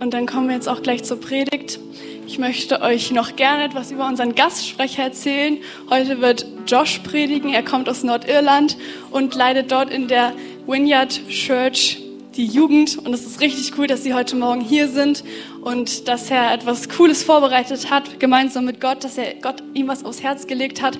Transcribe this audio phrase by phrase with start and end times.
[0.00, 1.80] Und dann kommen wir jetzt auch gleich zur Predigt.
[2.26, 5.58] Ich möchte euch noch gerne etwas über unseren Gastsprecher erzählen.
[5.90, 7.52] Heute wird Josh predigen.
[7.52, 8.76] Er kommt aus Nordirland
[9.10, 10.34] und leidet dort in der
[10.66, 12.00] Vineyard Church
[12.36, 12.96] die Jugend.
[12.98, 15.24] Und es ist richtig cool, dass sie heute Morgen hier sind
[15.62, 20.04] und dass er etwas Cooles vorbereitet hat, gemeinsam mit Gott, dass er Gott ihm was
[20.04, 20.96] aufs Herz gelegt hat,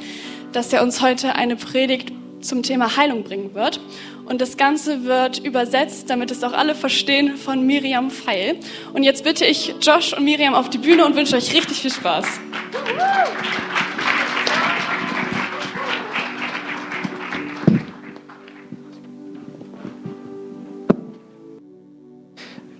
[0.52, 3.80] dass er uns heute eine Predigt zum Thema Heilung bringen wird.
[4.28, 8.56] Und das Ganze wird übersetzt, damit es auch alle verstehen, von Miriam Feil.
[8.92, 11.90] Und jetzt bitte ich Josh und Miriam auf die Bühne und wünsche euch richtig viel
[11.90, 12.26] Spaß.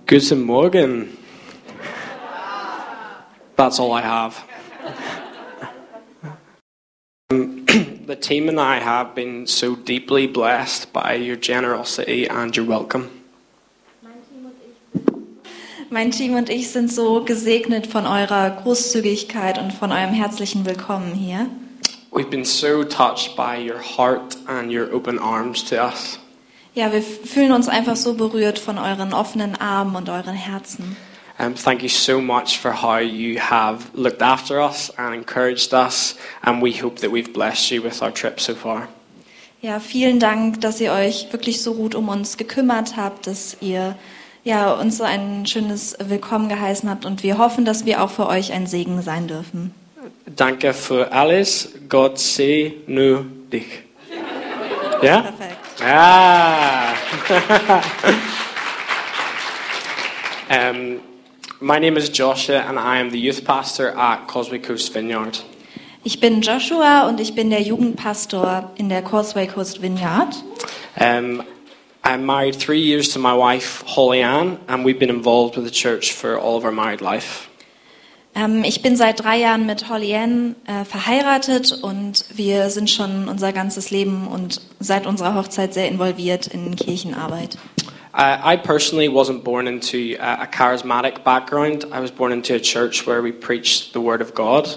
[0.05, 1.17] Guten Morgen.
[3.55, 4.43] That's all I have.
[7.31, 7.65] Um,
[8.09, 13.07] the team and I have been so deeply blessed by your generosity and your welcome.
[15.91, 21.13] Mein Team und ich sind so gesegnet von eurer Großzügigkeit und von eurem herzlichen Willkommen
[21.13, 21.47] hier.
[22.11, 26.19] We've been so touched by your heart and your open arms to us.
[26.73, 30.95] Ja, wir fühlen uns einfach so berührt von euren offenen Armen und euren Herzen.
[31.39, 36.15] Um, thank you so much for how you have looked after us and encouraged us,
[36.43, 38.89] and we hope that we've blessed you with our trip so far.
[39.61, 43.95] Ja, vielen Dank, dass ihr euch wirklich so gut um uns gekümmert habt, dass ihr
[44.43, 48.27] ja, uns so ein schönes Willkommen geheißen habt und wir hoffen, dass wir auch für
[48.27, 49.73] euch ein Segen sein dürfen.
[50.25, 51.69] Danke für alles.
[51.87, 53.83] Gott segne nur dich.
[55.01, 55.21] Ja?
[55.21, 55.57] Perfekt.
[55.81, 56.93] Ah.
[60.71, 60.99] um,
[61.61, 65.43] my name is Joshua, and I am the youth pastor at Causeway Coast Vineyard.
[66.03, 70.33] Ich bin Joshua und ich bin der Jugendpastor in der Causeway Coast Vineyard.
[70.99, 71.43] Um,
[72.03, 75.71] I'm married three years to my wife, Holly Ann, and we've been involved with the
[75.71, 77.49] church for all of our married life.
[78.35, 83.27] Ähm, ich bin seit drei Jahren mit Holly Ann äh, verheiratet und wir sind schon
[83.27, 87.57] unser ganzes Leben und seit unserer Hochzeit sehr involviert in Kirchenarbeit.
[88.11, 91.85] Uh, I personally wasn't born into a, a charismatic background.
[91.91, 94.67] I was born into a church where we preached the Word of God.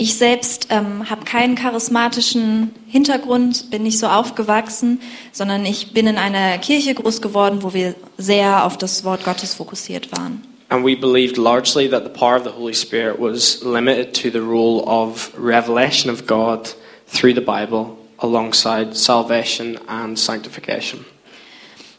[0.00, 5.00] Ich selbst ähm, habe keinen charismatischen Hintergrund, bin nicht so aufgewachsen,
[5.32, 9.54] sondern ich bin in einer Kirche groß geworden, wo wir sehr auf das Wort Gottes
[9.54, 10.44] fokussiert waren.
[10.70, 14.40] And we believed largely that the power of the Holy Spirit was limited to the
[14.40, 16.68] role of revelation of God
[17.12, 21.04] through the Bible alongside salvation and sanctification.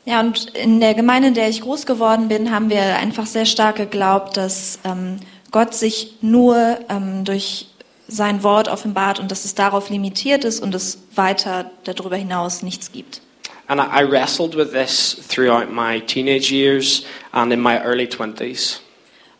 [0.06, 3.46] Ja, und in der Gemeinde, in der ich groß geworden bin, haben wir einfach sehr
[3.46, 5.18] stark geglaubt, dass ähm,
[5.52, 7.68] Gott sich nur ähm, durch
[8.08, 12.92] sein Wort offenbart und dass es darauf limitiert ist und es weiter darüber hinaus nichts
[12.92, 13.22] gibt.
[13.68, 18.80] And I wrestled with this throughout my teenage years and in my early 20s.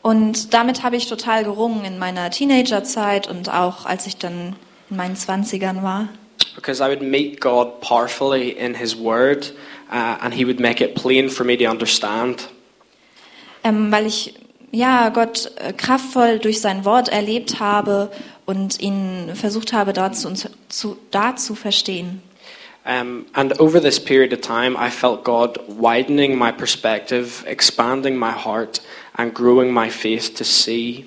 [0.04, 4.56] Und damit habe ich total gerungen in meiner Teenagerzeit und auch als ich dann
[4.90, 6.10] in meinen Zwanzigern war.
[6.56, 9.54] Because I would meet God powerfully in His Word,
[9.92, 12.50] uh, and He would make it plain for me to understand.
[13.64, 14.36] Ähm, weil ich
[14.72, 18.12] ja Gott äh, kraftvoll durch sein Wort erlebt habe
[18.46, 20.34] und ihn versucht habe, dort zu,
[20.70, 22.22] zu, da zu verstehen.
[22.86, 28.32] Um, and over this period of time, I felt God widening my perspective, expanding my
[28.32, 28.82] heart,
[29.16, 31.06] and growing my faith to see.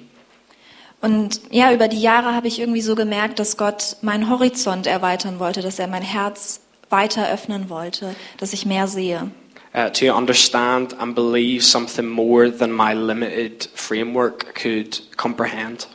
[1.00, 5.40] Und ja, über die Jahre habe ich irgendwie so gemerkt, dass Gott meinen Horizont erweitern
[5.40, 6.60] wollte, dass er mein Herz
[6.92, 9.30] weiter öffnen wollte, dass ich mehr sehe.
[9.74, 15.88] Uh, to understand and believe something more than my limited framework could comprehend.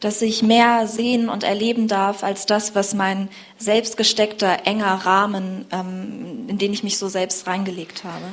[0.00, 6.48] Dass ich mehr sehen und erleben darf als das, was mein selbstgesteckter, enger Rahmen, ähm,
[6.48, 8.26] in den ich mich so selbst reingelegt habe.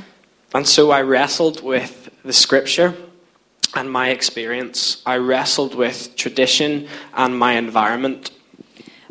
[0.52, 1.92] And so I wrestled with
[2.26, 2.94] the scripture
[3.76, 5.02] and my experience.
[5.06, 8.32] I wrestled with tradition and my environment.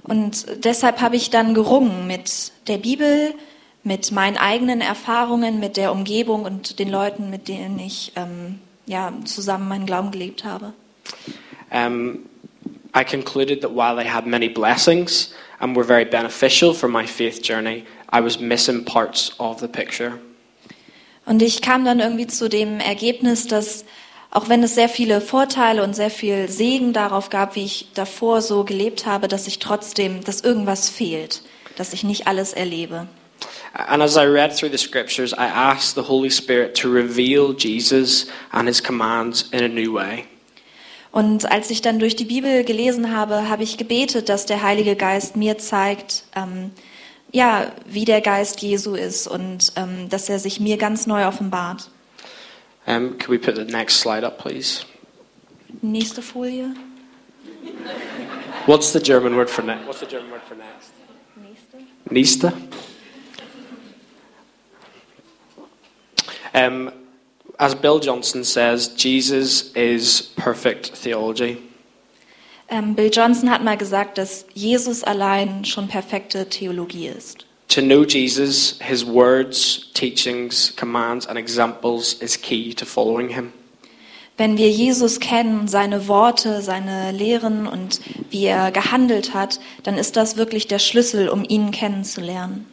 [0.04, 3.34] Und deshalb habe ich dann gerungen mit der Bibel,
[3.82, 9.12] mit meinen eigenen Erfahrungen, mit der Umgebung und den Leuten, mit denen ich ähm, ja,
[9.24, 10.72] zusammen meinen Glauben gelebt habe.
[11.70, 12.20] Um,
[12.94, 17.42] I concluded that while they had many blessings and were very beneficial for my faith
[17.42, 20.18] journey, I was missing parts of the picture.
[21.26, 23.84] Und ich kam dann irgendwie zu dem Ergebnis, dass
[24.34, 28.42] auch wenn es sehr viele Vorteile und sehr viel Segen darauf gab, wie ich davor
[28.42, 31.42] so gelebt habe, dass ich trotzdem, dass irgendwas fehlt,
[31.76, 33.06] dass ich nicht alles erlebe.
[33.74, 38.26] And as I read through the scriptures, I asked the Holy Spirit to reveal Jesus
[38.50, 40.24] and his commands in a new way.
[41.12, 44.96] Und als ich dann durch die Bibel gelesen habe, habe ich gebetet, dass der Heilige
[44.96, 46.72] Geist mir zeigt, ähm,
[47.30, 51.90] ja, wie der Geist Jesu ist und ähm, dass er sich mir ganz neu offenbart.
[52.86, 54.84] Um, could we put the next slide up, please?
[55.82, 56.74] Nächste Folie.
[58.66, 59.86] What's the German word for next?
[59.86, 60.90] What's the German word for next?
[61.36, 61.84] Nächste.
[62.10, 62.52] Nächste.
[66.54, 66.92] Um,
[67.58, 71.58] as Bill Johnson says, Jesus is perfect theology.
[72.68, 77.46] Ähm, Bill Johnson hat mal gesagt, dass Jesus allein schon perfekte Theologie ist.
[77.74, 83.52] To know Jesus, his words, teachings, commands, and examples is key to following him.
[84.36, 88.00] Wenn wir Jesus kennen, seine Worte, seine Lehren und
[88.30, 92.66] wie er gehandelt hat, dann ist das wirklich der Schlüssel, um ihn kennenzulernen.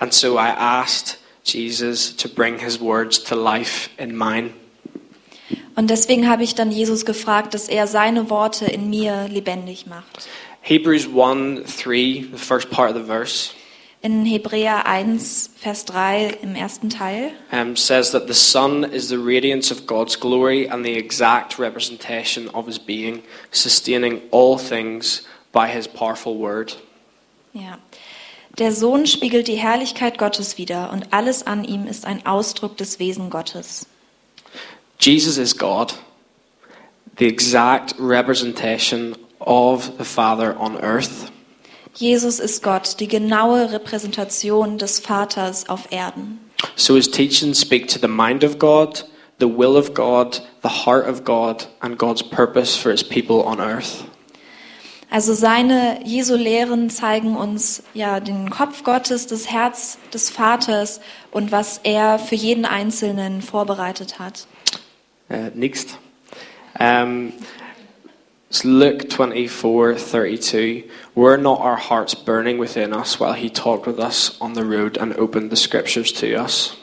[0.00, 4.50] And so I asked Jesus to bring his words to life in mine.
[5.76, 10.28] Und deswegen habe ich dann Jesus gefragt, dass er seine Worte in mir lebendig macht.
[10.62, 13.52] Hebrews 1 3, the first part of the verse,
[14.02, 19.18] In Hebräer 1, Vers 3 im ersten Teil um, says that the Son is the
[19.18, 25.68] radiance of God's glory and the exact representation of his being, sustaining all things by
[25.68, 26.78] his powerful word.
[27.52, 27.78] Ja.
[28.58, 32.98] Der Sohn spiegelt die Herrlichkeit Gottes wider und alles an ihm ist ein Ausdruck des
[32.98, 33.86] Wesen Gottes.
[34.98, 35.94] Jesus is God,
[37.18, 41.30] the exact representation of the Father on earth.
[42.00, 46.40] Jesus ist Gott, die genaue Repräsentation des Vaters auf Erden.
[46.74, 49.04] So his teachings speak to the mind of God,
[49.38, 53.60] the will of God, the heart of God, and God's purpose for his people on
[53.60, 54.04] earth.
[55.10, 61.00] Also seine Jesu Lehren zeigen uns ja den Kopf Gottes, das Herz des Vaters
[61.30, 64.46] und was er für jeden Einzelnen vorbereitet hat.
[65.28, 65.98] Uh, next.
[66.78, 67.34] Um,
[68.50, 70.82] it's Luke 24 32.
[71.14, 74.98] Were not our hearts burning within us while he talked with us on the road
[74.98, 76.76] and opened the scriptures to us?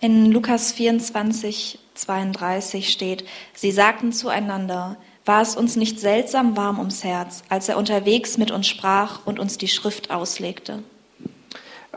[0.00, 7.02] In Lukas 24, 32 steht, sie sagten zueinander, war es uns nicht seltsam warm ums
[7.02, 10.84] Herz, als er unterwegs mit uns sprach und uns die Schrift auslegte.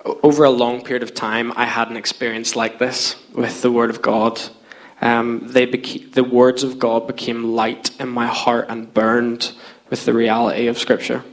[0.03, 3.91] Over a long period of time, I had an experience like this with the Word
[3.91, 4.49] of God.
[5.01, 9.53] Um, they beca- the words of God became light in my heart and burned
[9.89, 11.23] with the reality of Scripture.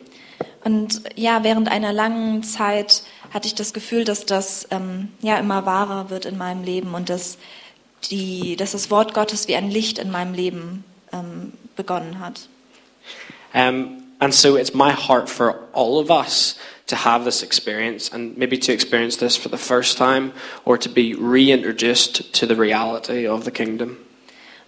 [0.65, 5.67] Und ja, während einer langen Zeit hatte ich das Gefühl, dass das ähm, ja immer
[5.67, 7.37] wahrer wird in meinem Leben und dass,
[8.11, 12.49] die, dass das Wort Gottes wie ein Licht in meinem Leben ähm, begonnen hat.
[13.55, 16.56] Um, and so it's my heart for all of us
[16.88, 20.32] to have this experience and maybe to experience this for the first time
[20.64, 23.99] or to be reintroduced to the reality of the kingdom.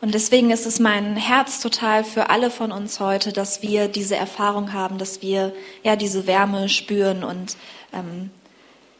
[0.02, 4.16] Und deswegen ist es mein Herz total für alle von uns heute, dass wir diese
[4.16, 5.52] Erfahrung haben, dass wir
[5.82, 7.56] ja diese Wärme spüren und
[7.92, 8.30] ähm,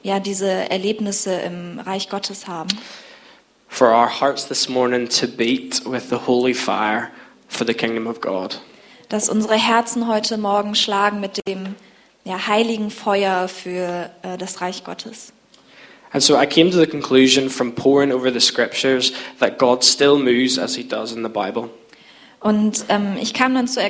[0.03, 2.69] ja diese Erlebnisse im Reich Gottes haben.
[3.69, 7.11] For our hearts this morning to beat with the holy fire
[7.49, 8.61] for the kingdom of God.
[9.09, 11.77] Dass unsere Herzen heute Morgen schlagen mit dem
[12.25, 15.33] ja, heiligen Feuer für äh, das Reich Gottes.
[16.13, 20.19] And so I came to the conclusion from poring over the scriptures that God still
[20.19, 21.71] moves as he does in the Bible.
[22.41, 23.81] Und ähm, ich kam dann zu,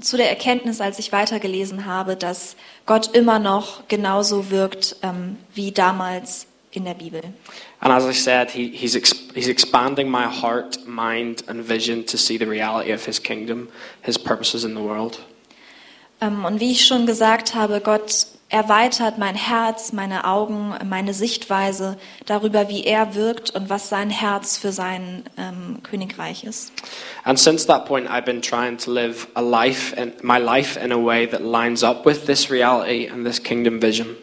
[0.00, 2.54] zu der Erkenntnis, als ich weitergelesen habe, dass
[2.84, 7.22] Gott immer noch genauso wirkt ähm, wie damals in der Bibel.
[7.80, 12.18] And as I said, he, he's, ex, he's expanding my heart, mind, and vision to
[12.18, 13.68] see the reality of his kingdom,
[14.02, 15.20] his purposes in the world.
[16.24, 21.96] Ähm, und wie ich schon gesagt habe, Gott erweitert mein Herz, meine Augen, meine Sichtweise
[22.26, 26.72] darüber, wie er wirkt und was sein Herz für sein ähm, Königreich ist.
[27.24, 30.92] And since that point, I've been trying to live a life, in, my life in
[30.92, 34.16] a way that lines up with this reality and this kingdom vision.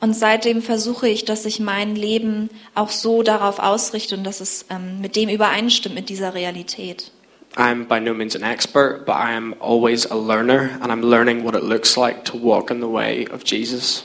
[0.00, 4.64] Und seitdem versuche ich, dass ich mein Leben auch so darauf ausrichte und dass es
[4.70, 7.10] ähm, mit dem übereinstimmt, mit dieser Realität.
[7.58, 11.42] I'm by no means an expert, but I am always a learner, and I'm learning
[11.42, 14.04] what it looks like to walk in the way of Jesus.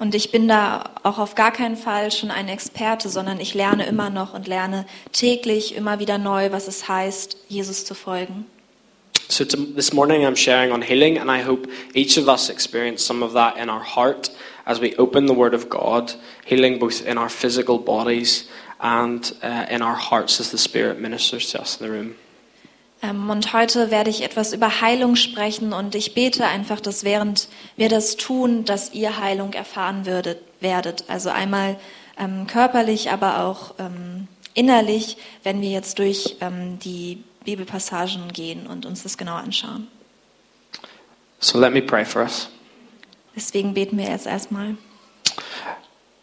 [0.00, 3.86] Und ich bin da auch auf gar keinen Fall schon ein Experte, sondern ich lerne
[3.86, 8.46] immer noch und lerne täglich immer wieder neu, was es heißt, Jesus zu folgen.
[9.28, 13.24] So this morning I'm sharing on healing, and I hope each of us experience some
[13.24, 14.32] of that in our heart
[14.66, 18.48] as we open the Word of God, healing both in our physical bodies
[18.80, 22.16] and uh, in our hearts as the Spirit ministers to us in the room.
[23.02, 27.48] Ähm, Und heute werde ich etwas über Heilung sprechen und ich bete einfach, dass während
[27.76, 31.04] wir das tun, dass ihr Heilung erfahren würdet, werdet.
[31.08, 31.78] Also einmal
[32.18, 36.36] ähm, körperlich, aber auch ähm, innerlich, wenn wir jetzt durch
[36.84, 39.88] die Bibelpassagen gehen und uns das genau anschauen.
[41.38, 42.50] So let me pray for us.
[43.34, 44.76] Deswegen beten wir jetzt erstmal.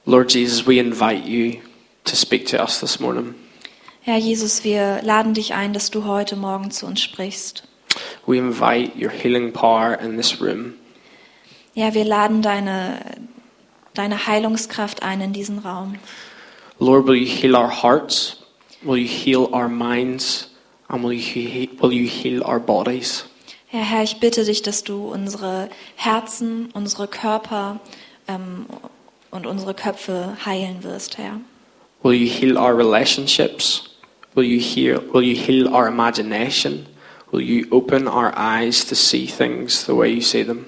[0.06, 1.60] Lord Jesus, we invite you
[2.04, 3.34] to speak to us this morning.
[4.08, 7.64] Herr Jesus, wir laden dich ein, dass du heute Morgen zu uns sprichst.
[8.26, 10.76] We invite your healing power in this room.
[11.74, 13.02] Ja, wir laden deine,
[13.96, 15.96] deine Heilungskraft ein in diesen Raum.
[16.80, 18.38] Lord, will you heal our hearts?
[18.82, 20.52] Will you heal our minds?
[20.88, 23.26] And will you, will you heal our bodies?
[23.74, 27.82] Ja, Herr, ich bitte dich, dass du unsere Herzen, unsere Körper
[28.30, 28.68] ähm,
[29.32, 31.42] und unsere Köpfe heilen wirst, Herr.
[32.04, 33.97] Will you heal our relationships?
[34.38, 36.86] Will you heal, will you heal our imagination?
[37.32, 40.68] Will you open our eyes to see things the way you see them?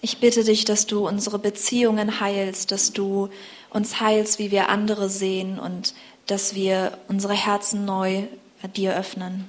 [0.00, 3.28] Ich bitte dich, dass du unsere Beziehungen heilst, dass du
[3.68, 5.92] uns heilst, wie wir andere sehen und
[6.26, 8.22] dass wir unsere Herzen neu
[8.74, 9.44] dir öffnen.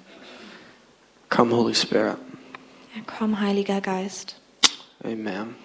[1.29, 2.17] Come, Holy Spirit.
[3.05, 4.35] Komm, Heiliger Geist.
[5.05, 5.55] Amen.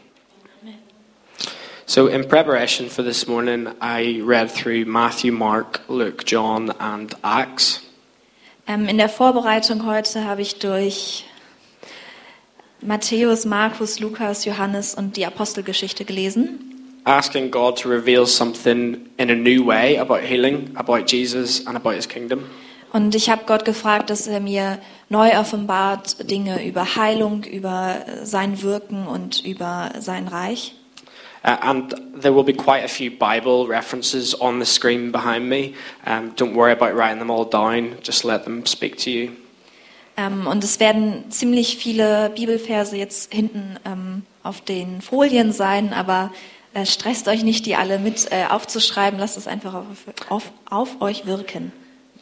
[1.91, 7.81] So, in preparation for this morning, I read through Matthew, Mark, Luke, John, and Acts.
[8.69, 11.25] Ähm, in der Vorbereitung heute habe ich durch
[12.81, 17.03] Matthäus, Markus, Lukas, Johannes und die Apostelgeschichte gelesen.
[17.07, 21.97] asking God to reveal something in a new way about healing, about Jesus, and about
[21.97, 22.45] his kingdom.
[22.93, 24.79] Und ich habe Gott gefragt, dass er mir
[25.09, 30.77] neu offenbart Dinge über Heilung, über sein Wirken und über sein Reich.
[31.43, 35.75] Uh, and there will be quite a few Bible references on the screen behind me.
[36.07, 39.31] Um, don't worry about writing them all down, just let them speak to you.
[40.17, 46.31] Ähm, und es werden ziemlich viele Bibelverse jetzt hinten ähm, auf den Folien sein, aber
[46.75, 49.19] äh, stresst euch nicht, die alle mit äh, aufzuschreiben.
[49.19, 49.87] Lasst es einfach auf,
[50.29, 51.73] auf, auf euch wirken.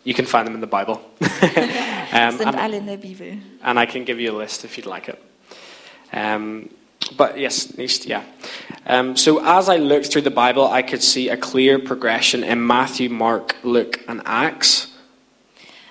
[0.04, 0.98] You can find them in the Bible.
[1.20, 3.38] um, Sind and, alle in der Bibel.
[3.62, 5.18] and I can give you a list if you'd like it.
[6.12, 6.70] Um,
[7.16, 8.22] but yes, next, yeah.
[8.88, 12.66] Um, so as I looked through the Bible, I could see a clear progression in
[12.66, 14.88] Matthew, Mark, Luke, and Acts.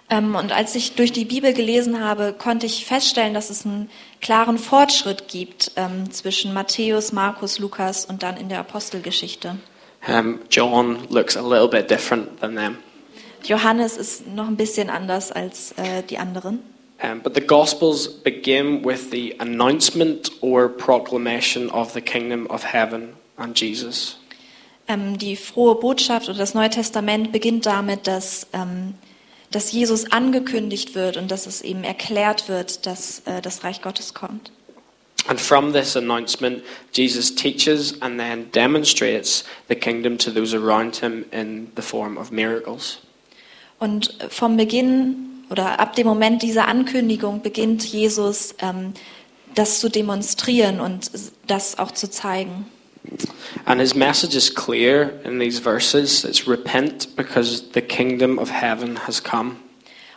[0.09, 3.89] Ähm, und als ich durch die Bibel gelesen habe, konnte ich feststellen, dass es einen
[4.21, 9.57] klaren Fortschritt gibt ähm, zwischen Matthäus, Markus, Lukas und dann in der Apostelgeschichte.
[10.07, 12.77] Um, John looks a little bit different than them.
[13.43, 16.59] Johannes ist noch ein bisschen anders als äh, die anderen.
[17.03, 23.13] Um, but the Gospels begin with the announcement or proclamation of the kingdom of heaven
[23.37, 24.17] and Jesus.
[24.87, 28.95] Ähm, die frohe Botschaft oder das Neue Testament beginnt damit, dass, ähm,
[29.51, 34.15] dass Jesus angekündigt wird und dass es eben erklärt wird, dass äh, das Reich Gottes
[34.15, 34.51] kommt.
[35.27, 36.63] And from this announcement,
[36.93, 42.31] Jesus teaches and then demonstrates the kingdom to those around him in the form of
[42.31, 42.99] miracles.
[43.77, 48.93] Und vom Beginn oder ab dem Moment dieser Ankündigung beginnt Jesus, ähm,
[49.55, 51.11] das zu demonstrieren und
[51.47, 52.65] das auch zu zeigen.
[53.65, 59.07] And his message is clear in these verses it's repent because the kingdom of heaven
[59.07, 59.55] has come.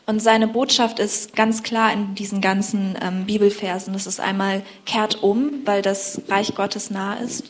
[0.06, 3.92] Und seine Botschaft ist ganz klar in diesen ganzen ähm, Bibelversen.
[3.92, 7.44] Das ist einmal kehrt um, weil das Reich Gottes nah ist.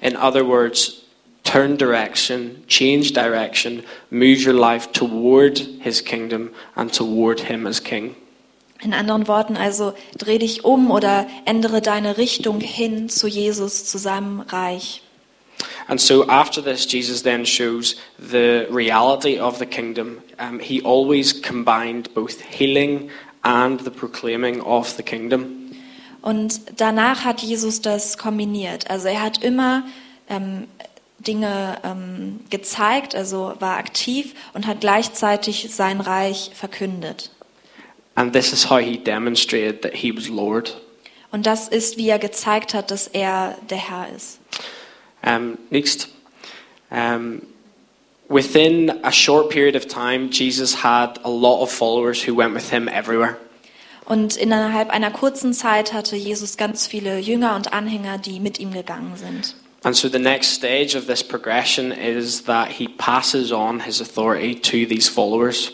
[0.00, 0.99] In other words,
[1.44, 8.14] turn direction, change direction, move your life toward his kingdom and toward him as king.
[8.82, 13.98] In anderen Worten also, dreh dich um oder ändere deine Richtung hin zu Jesus, zu
[13.98, 15.02] seinem Reich.
[15.88, 20.22] And so after this, Jesus then shows the reality of the kingdom.
[20.38, 23.10] Um, he always combined both healing
[23.44, 25.56] and the proclaiming of the kingdom.
[26.22, 28.90] Und danach hat Jesus das kombiniert.
[28.90, 29.84] Also er hat immer
[30.28, 30.68] ähm,
[31.26, 37.30] Dinge ähm, gezeigt, also war aktiv und hat gleichzeitig sein Reich verkündet.
[38.14, 40.80] And this is how he demonstrated that he was Lord.
[41.30, 44.40] Und das ist, wie er gezeigt hat, dass er der Herr ist.
[45.24, 46.08] Um, next.
[46.90, 47.42] Um,
[48.28, 52.70] within a short period of time, Jesus had a lot of followers who went with
[52.70, 53.36] him everywhere.
[54.06, 58.72] Und innerhalb einer kurzen Zeit hatte Jesus ganz viele Jünger und Anhänger, die mit ihm
[58.72, 59.54] gegangen sind.
[59.82, 64.54] And so the next stage of this progression is that he passes on his authority
[64.54, 65.72] to these followers.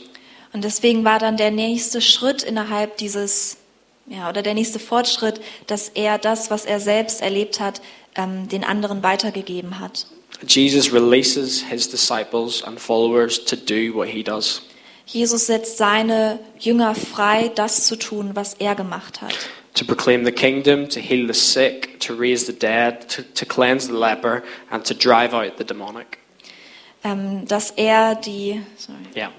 [0.53, 3.59] Und deswegen war dann der nächste Schritt innerhalb dieses,
[4.07, 7.83] ja, oder der nächste Fortschritt, dass er das, was er selbst erlebt hat,
[8.15, 10.07] ähm, den anderen weitergegeben hat.
[10.47, 14.63] Jesus releases his disciples and followers to do what he does.
[15.07, 19.35] Jesus setzt seine Jünger frei, das zu tun, was er gemacht hat.
[19.77, 23.89] To proclaim the kingdom, to heal the sick, to raise the dead, to, to cleanse
[23.89, 26.19] the leper, and to drive out the demonic.
[27.05, 29.31] Ähm, dass er die, sorry, Yeah.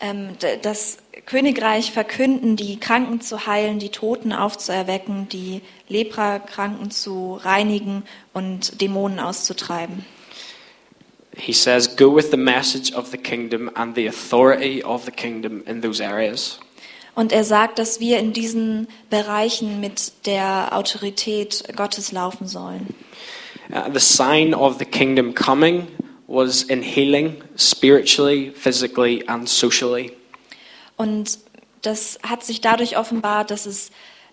[0.00, 8.04] ähm, das Königreich verkünden, die Kranken zu heilen, die Toten aufzuerwecken, die Leprakranken zu reinigen
[8.32, 10.04] und Dämonen auszutreiben.
[11.36, 15.62] he says, Go with the message of the kingdom and the authority of the kingdom
[15.66, 16.58] in those areas.
[17.18, 22.94] Und er sagt, dass wir in diesen Bereichen mit der Autorität Gottes laufen sollen.
[23.72, 25.88] Uh, the sign of the kingdom coming
[26.28, 30.12] was in healing, spiritually, physically, and socially.
[30.96, 31.40] Und
[31.82, 33.90] das hat sich dadurch offenbart, dass es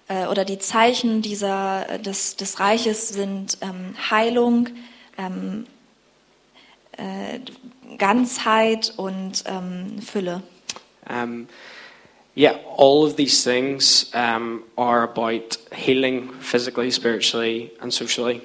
[0.08, 4.70] äh, oder die Zeichen dieser äh, des, des Reiches sind ähm, Heilung,
[5.18, 5.66] ähm,
[6.92, 7.40] äh,
[7.98, 10.44] Ganzheit und ähm, Fülle.
[11.10, 11.48] Um,
[12.36, 18.42] yeah, all of these things um, are about healing physically, spiritually, and socially.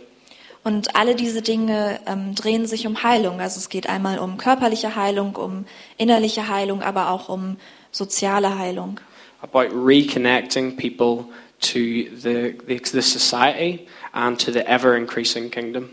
[0.62, 3.40] Und alle diese Dinge ähm, drehen sich um Heilung.
[3.40, 5.64] Also es geht einmal um körperliche Heilung, um
[5.96, 7.56] innerliche Heilung, aber auch um
[7.90, 9.00] soziale Heilung.
[9.40, 11.24] About reconnecting people
[11.60, 11.78] to
[12.14, 15.88] the, the, the society and to the ever increasing kingdom.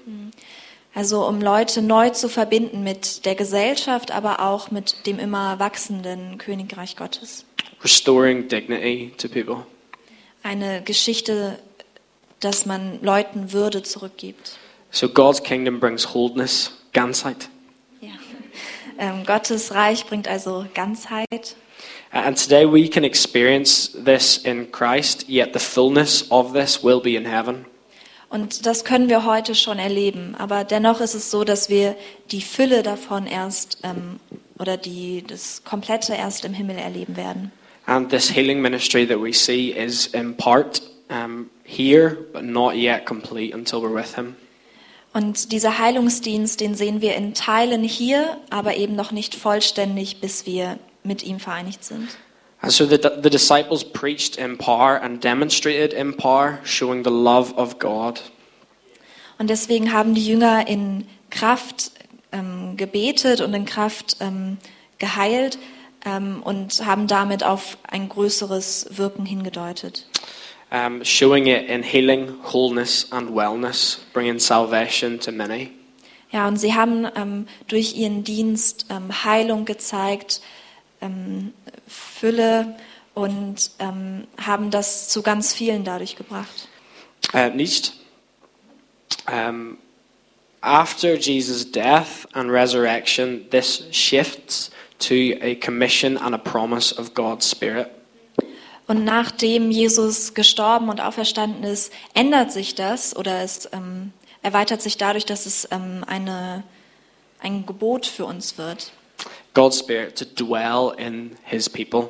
[0.94, 6.38] Also um Leute neu zu verbinden mit der Gesellschaft, aber auch mit dem immer wachsenden
[6.40, 7.46] Königreich Gottes.
[7.84, 9.66] Restoring dignity to people.
[10.44, 11.60] Eine Geschichte,
[12.40, 14.58] dass man Leuten Würde zurückgibt.
[14.92, 17.50] So God's kingdom brings wholeness, Ganzheit.
[18.02, 18.10] Ja.
[18.98, 21.56] Ähm, Gottes Reich bringt also Ganzheit.
[22.12, 27.16] And today we can experience this in Christ, yet the fullness of this will be
[27.16, 27.66] in heaven.
[28.30, 30.36] Und das können wir heute schon erleben.
[30.38, 31.96] Aber dennoch ist es so, dass wir
[32.32, 34.20] die Fülle davon erst ähm,
[34.60, 37.52] oder die, das Komplette erst im Himmel erleben werden.
[37.88, 43.06] And this healing ministry that we see is in part um, here, but not yet
[43.06, 44.36] complete until we're with Him.
[45.14, 50.46] Und dieser Heilungsdienst, den sehen wir in Teilen hier, aber eben noch nicht vollständig, bis
[50.46, 52.10] wir mit ihm vereinigt sind.
[52.62, 57.54] And so the, the disciples preached in power and demonstrated in power, showing the love
[57.56, 58.22] of God.
[59.40, 61.92] Und deswegen haben die Jünger in Kraft
[62.34, 64.58] ähm, gebetet und in Kraft ähm,
[64.98, 65.58] geheilt
[66.06, 70.08] ähm, und haben damit auf ein größeres Wirken hingedeutet.
[70.70, 75.72] Um, showing it in healing, wholeness, and wellness, bringing salvation to many.
[76.30, 80.42] Ja, und sie haben ähm, durch ihren Dienst ähm, Heilung gezeigt,
[81.00, 81.54] ähm,
[81.88, 82.76] Fülle
[83.14, 86.68] und ähm, haben das zu ganz vielen dadurch gebracht.
[87.34, 87.94] Uh, nicht.
[90.62, 97.50] After Jesus' death and resurrection, this shifts to a commission and a promise of God's
[97.50, 97.88] Spirit.
[98.88, 104.98] Und nachdem Jesus gestorben und auferstanden ist, ändert sich das oder es ähm, erweitert sich
[104.98, 106.64] dadurch, dass es ähm, eine,
[107.42, 108.92] ein Gebot für uns wird.
[109.54, 112.10] God's Spirit to dwell in His people,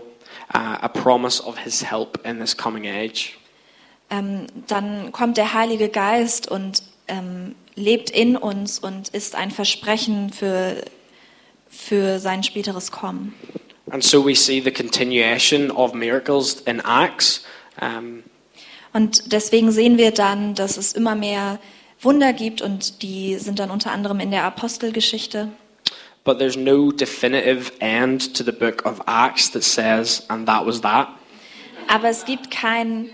[0.54, 3.38] uh, a promise of His help in this coming age.
[4.10, 10.32] Ähm, dann kommt der Heilige Geist und ähm, lebt in uns und ist ein Versprechen
[10.32, 10.84] für,
[11.70, 13.34] für sein späteres Kommen.
[13.90, 17.44] And so we see the continuation of miracles in Acts.
[17.82, 18.24] Um,
[18.94, 21.60] Und deswegen sehen wir dann, dass es immer mehr
[22.02, 25.50] Wunder gibt und die sind dann unter anderem in der Apostelgeschichte.
[26.24, 30.82] but there's no definitive end to the book of Acts that says, and that was
[30.82, 31.08] that.
[31.88, 33.10] Aber es gibt kein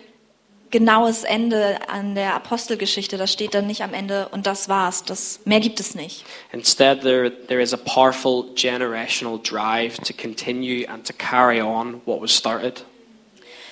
[0.73, 3.15] genaues Ende an der Apostelgeschichte.
[3.15, 5.05] Das steht dann nicht am Ende und das war's.
[5.05, 6.25] Das, mehr gibt es nicht.
[6.51, 12.21] Instead, there, there is a powerful generational drive to continue and to carry on what
[12.21, 12.83] was started.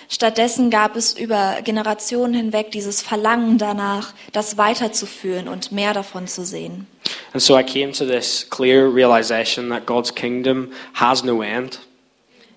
[0.10, 6.46] Stattdessen gab es über Generationen hinweg dieses Verlangen danach, das weiterzuführen und mehr davon zu
[6.46, 6.86] sehen.
[7.34, 11.80] And so I came to this clear realization that God's kingdom has no end.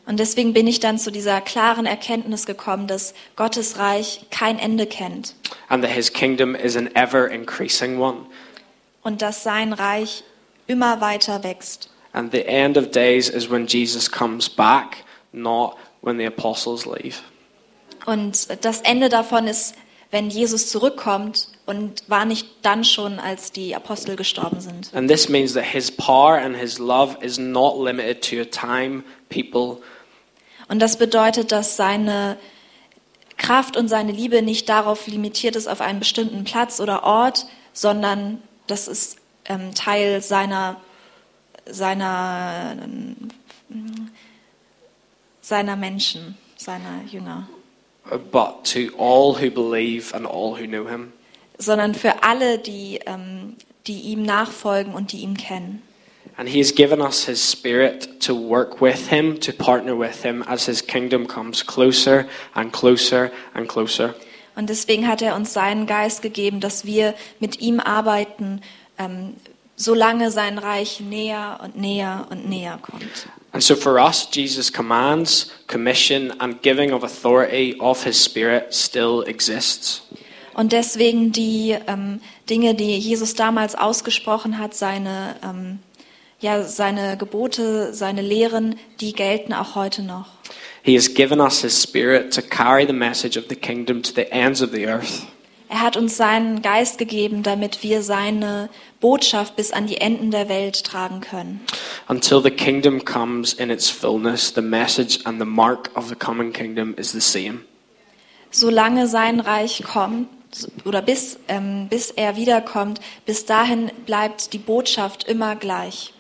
[0.06, 4.86] Und deswegen bin ich dann zu dieser klaren Erkenntnis gekommen, dass Gottes Reich kein Ende
[4.86, 5.34] kennt
[5.68, 8.26] and that his kingdom is an ever increasing one.
[9.02, 10.24] und dass sein Reich
[10.66, 11.90] immer weiter wächst.
[12.12, 17.16] And the end of days is when Jesus comes back, not when the apostles leave.
[18.06, 19.74] Und das Ende davon ist,
[20.10, 24.94] wenn Jesus zurückkommt und war nicht dann schon, als die Apostel gestorben sind.
[24.94, 29.02] And this means that his power and his love is not limited to a time,
[29.28, 29.82] people,
[30.68, 32.36] Und das bedeutet, dass seine
[33.36, 38.42] Kraft und seine Liebe nicht darauf limitiert ist, auf einen bestimmten Platz oder Ort, sondern
[38.66, 40.80] das ist ähm, Teil seiner,
[41.66, 43.16] seiner, ähm,
[45.40, 47.48] seiner Menschen, seiner Jünger.
[48.30, 51.12] but to all who believe and all who know him.
[51.58, 55.82] sondern für alle, die, ähm, die ihm nachfolgen und die ihn kennen.
[56.36, 60.42] And he has given us his spirit to work with him, to partner with him
[60.48, 64.14] as his kingdom comes closer and closer and closer.
[64.56, 68.60] Und deswegen hat er uns seinen Geist gegeben, dass wir mit ihm arbeiten,
[68.98, 69.34] ähm,
[69.76, 73.28] solange sein Reich näher und näher und näher kommt.
[73.52, 79.22] And so for us, Jesus' commands, commission, and giving of authority of his Spirit still
[79.26, 80.02] exists.
[80.54, 85.78] Und deswegen die ähm, Dinge, die Jesus damals ausgesprochen hat, seine, ähm,
[86.40, 90.26] ja, seine Gebote, seine Lehren, die gelten auch heute noch.
[90.82, 94.30] He has given us his Spirit to carry the message of the kingdom to the
[94.30, 95.22] ends of the earth.
[95.68, 98.68] Er hat uns seinen Geist gegeben, damit wir seine
[99.00, 101.60] Botschaft bis an die Enden der Welt tragen können.
[102.06, 106.52] Until the kingdom comes in its fullness, the message and the mark of the coming
[106.52, 107.60] kingdom is the same.
[108.50, 110.28] Solange sein Reich kommt,
[110.84, 116.13] oder bis, ähm, bis er wiederkommt, bis dahin bleibt die Botschaft immer gleich.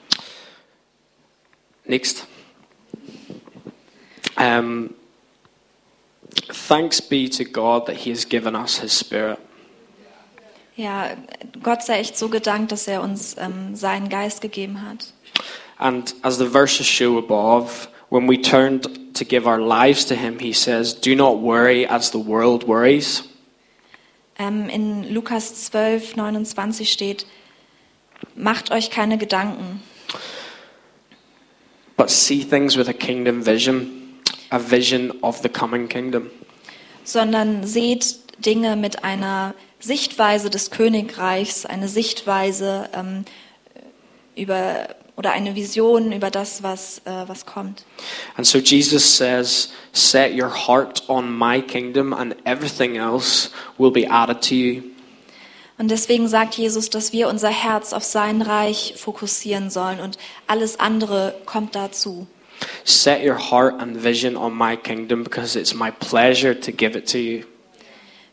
[1.86, 2.26] Next.
[4.36, 4.94] Um,
[6.50, 9.38] thanks be to God that He has given us His Spirit.
[10.76, 11.10] Ja,
[11.62, 15.12] Gott sei echt so gedankt, dass er uns ähm, seinen Geist gegeben hat.
[15.78, 20.38] And as the verses show above, when we turn to give our lives to Him,
[20.40, 23.24] He says, Do not worry as the world worries.
[24.36, 27.26] Ähm, in Lukas 12, 29 steht,
[28.34, 29.80] macht euch keine Gedanken,
[32.04, 36.30] But see things with a kingdom vision, a vision of the coming kingdom.
[37.02, 43.24] sondern seht Dinge mit einer Sichtweise des Königreichs, eine Sichtweise ähm,
[44.36, 47.86] über oder eine Vision über das, was, äh, was kommt.
[48.36, 54.06] And so Jesus says, Set your heart on my kingdom, and everything else will be
[54.06, 54.82] added to you.
[55.84, 60.16] Und deswegen sagt Jesus, dass wir unser Herz auf sein Reich fokussieren sollen und
[60.46, 62.26] alles andere kommt dazu.
[62.84, 67.06] Set your heart and vision on my kingdom because it's my pleasure to give it
[67.12, 67.42] to you.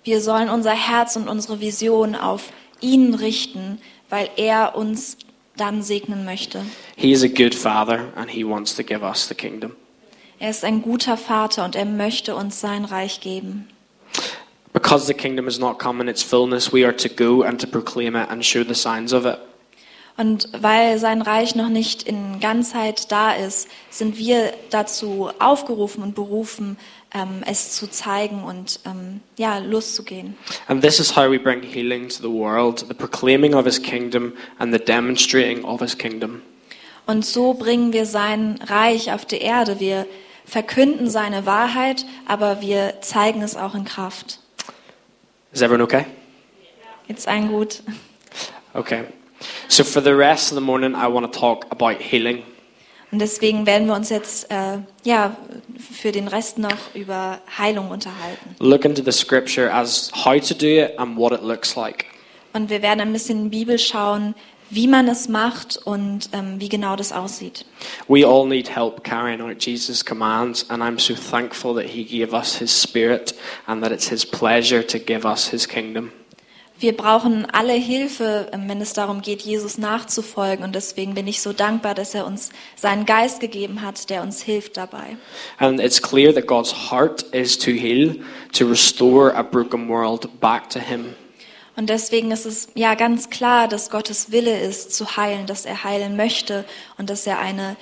[0.05, 5.17] Wir sollen unser Herz und unsere Vision auf ihn richten, weil er uns
[5.57, 6.63] dann segnen möchte.
[6.95, 9.75] He is a good father and he wants to give us the kingdom.
[10.39, 13.67] Er ist ein guter Vater und er möchte uns sein Reich geben.
[14.73, 17.67] Because the kingdom has not come in its fullness, we are to go and to
[17.67, 19.39] proclaim it and show the signs of it.
[20.17, 26.15] Und weil sein Reich noch nicht in Ganzheit da ist, sind wir dazu aufgerufen und
[26.15, 26.77] berufen,
[27.13, 30.35] ähm, es zu zeigen und ähm, ja, loszugehen.
[30.67, 34.33] And this is how we bring healing to the world the proclaiming of his kingdom
[34.59, 36.41] and the demonstrating of his kingdom.
[37.07, 39.79] Und so bringen wir sein Reich auf die Erde.
[39.79, 40.05] Wir
[40.45, 44.40] verkünden seine Wahrheit, aber wir zeigen es auch in Kraft.
[45.53, 46.05] Is everyone okay?
[47.07, 47.83] Jetzt ein gut.
[48.73, 49.03] Okay.
[49.67, 52.43] So, for the rest of the morning, I want to talk about healing.
[53.11, 55.35] Und deswegen werden wir uns jetzt äh, ja
[55.77, 58.55] für den Rest noch über Heilung unterhalten.
[58.59, 62.05] Look into the scripture as how to do it and what it looks like.
[62.53, 64.35] Und wir werden ein bisschen in die Bibel schauen,
[64.71, 67.65] wie man es macht und ähm, wie genau das aussieht.
[68.07, 72.33] We all need help carrying out Jesus' commands, and I'm so thankful that He gave
[72.33, 73.35] us His Spirit
[73.67, 76.11] and that it's His pleasure to give us His kingdom.
[76.81, 80.65] Wir brauchen alle Hilfe, ähm, wenn es darum geht, Jesus nachzufolgen.
[80.65, 84.41] Und deswegen bin ich so dankbar, dass er uns seinen Geist gegeben hat, der uns
[84.41, 85.15] hilft dabei.
[85.59, 88.15] And it's clear that God's heart is to heal,
[88.53, 91.13] to restore a broken world back to Him.
[91.75, 95.83] Und deswegen ist es ja ganz klar, dass Gottes Wille ist, zu heilen, dass er
[95.83, 96.65] heilen möchte
[96.97, 97.77] und dass er eine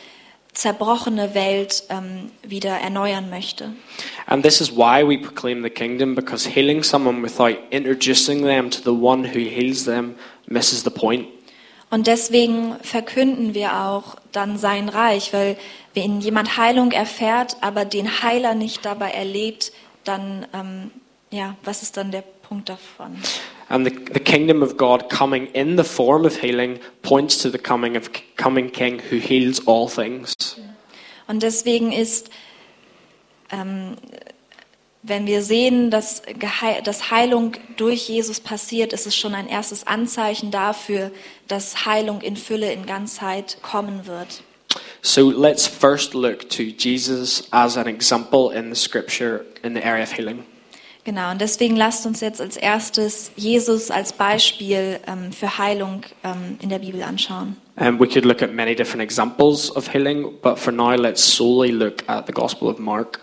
[0.53, 3.71] zerbrochene Welt ähm, wieder erneuern möchte.
[4.25, 8.81] And this is why we proclaim the kingdom, because healing someone without introducing them to
[8.83, 10.15] the one who heals them
[10.47, 11.27] misses the point.
[11.91, 15.57] Und deswegen verkünden wir auch dann sein Reich, weil
[15.95, 19.71] wenn jemand Heilung erfährt, aber den Heiler nicht dabei erlebt,
[20.03, 20.91] dann, ähm,
[21.31, 23.17] ja, was ist dann der Punkt davon?
[23.69, 27.59] And the, the kingdom of God coming in the form of healing points to the
[27.59, 30.33] coming of coming King who heals all things.
[31.27, 32.31] Und deswegen ist,
[33.51, 33.95] ähm,
[35.03, 36.23] wenn wir sehen, dass,
[36.83, 41.11] dass Heilung durch Jesus passiert, ist es schon ein erstes Anzeichen dafür,
[41.47, 44.41] dass Heilung in Fülle, in Ganzheit kommen wird.
[45.01, 50.03] So let's first look to Jesus as an example in the scripture in the area
[50.03, 50.43] of healing.
[51.09, 56.59] Genau, und deswegen lasst uns jetzt als erstes Jesus als Beispiel ähm, für Heilung ähm,
[56.61, 57.57] in der Bibel anschauen.
[57.77, 61.71] And we could look at many different examples of healing, but for now let's solely
[61.71, 63.21] look at the Gospel of Mark.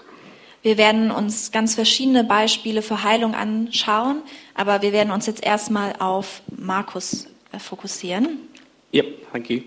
[0.62, 4.22] Wir werden uns ganz verschiedene Beispiele für Heilung anschauen,
[4.57, 8.49] aber wir werden uns jetzt erstmal auf Markus äh, fokussieren.
[8.92, 9.61] Yep, thank you.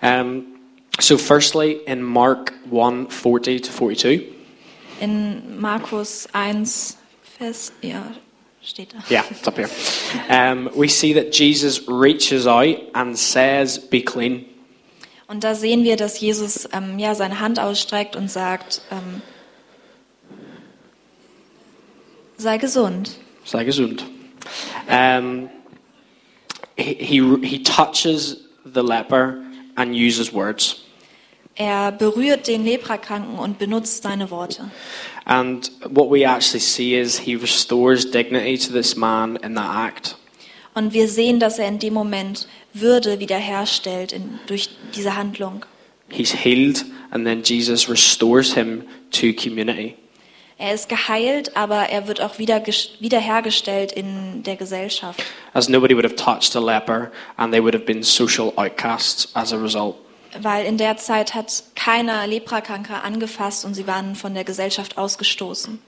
[0.00, 0.46] Um,
[1.00, 4.22] so firstly, in Mark 1, 40 to 42.
[5.02, 6.97] In Markus 1,
[7.38, 8.02] Vers, ja,
[8.60, 8.98] steht da.
[9.08, 9.70] Yeah, it's up here.
[10.28, 14.44] Um, we see that Jesus reaches out and says, Be clean.
[15.28, 19.22] Und da sehen wir, dass Jesus ähm, ja seine Hand ausstreckt und sagt, ähm,
[22.38, 23.12] sei gesund.
[23.44, 24.04] Sei gesund.
[24.88, 25.50] Um,
[26.76, 29.42] he, he, he touches the leper
[29.76, 30.87] and uses words.
[31.60, 34.70] Er berührt den Leprakranken und benutzt seine Worte.
[35.24, 40.16] And what we actually see is he restores dignity to this man in that act.
[40.74, 45.64] Und wir sehen, dass er in dem Moment Würde wiederherstellt in, durch diese Handlung.
[46.08, 49.96] He's healed, and then Jesus restores him to community.
[50.58, 52.64] Er ist geheilt, aber er wird auch wieder,
[53.00, 55.22] wiederhergestellt in der Gesellschaft.
[55.54, 59.52] As nobody would have touched a leper, and they would have been social outcasts as
[59.52, 59.96] a result.
[60.40, 65.78] Weil in der Zeit hat keiner Leprakranker angefasst und sie waren von der Gesellschaft ausgestoßen.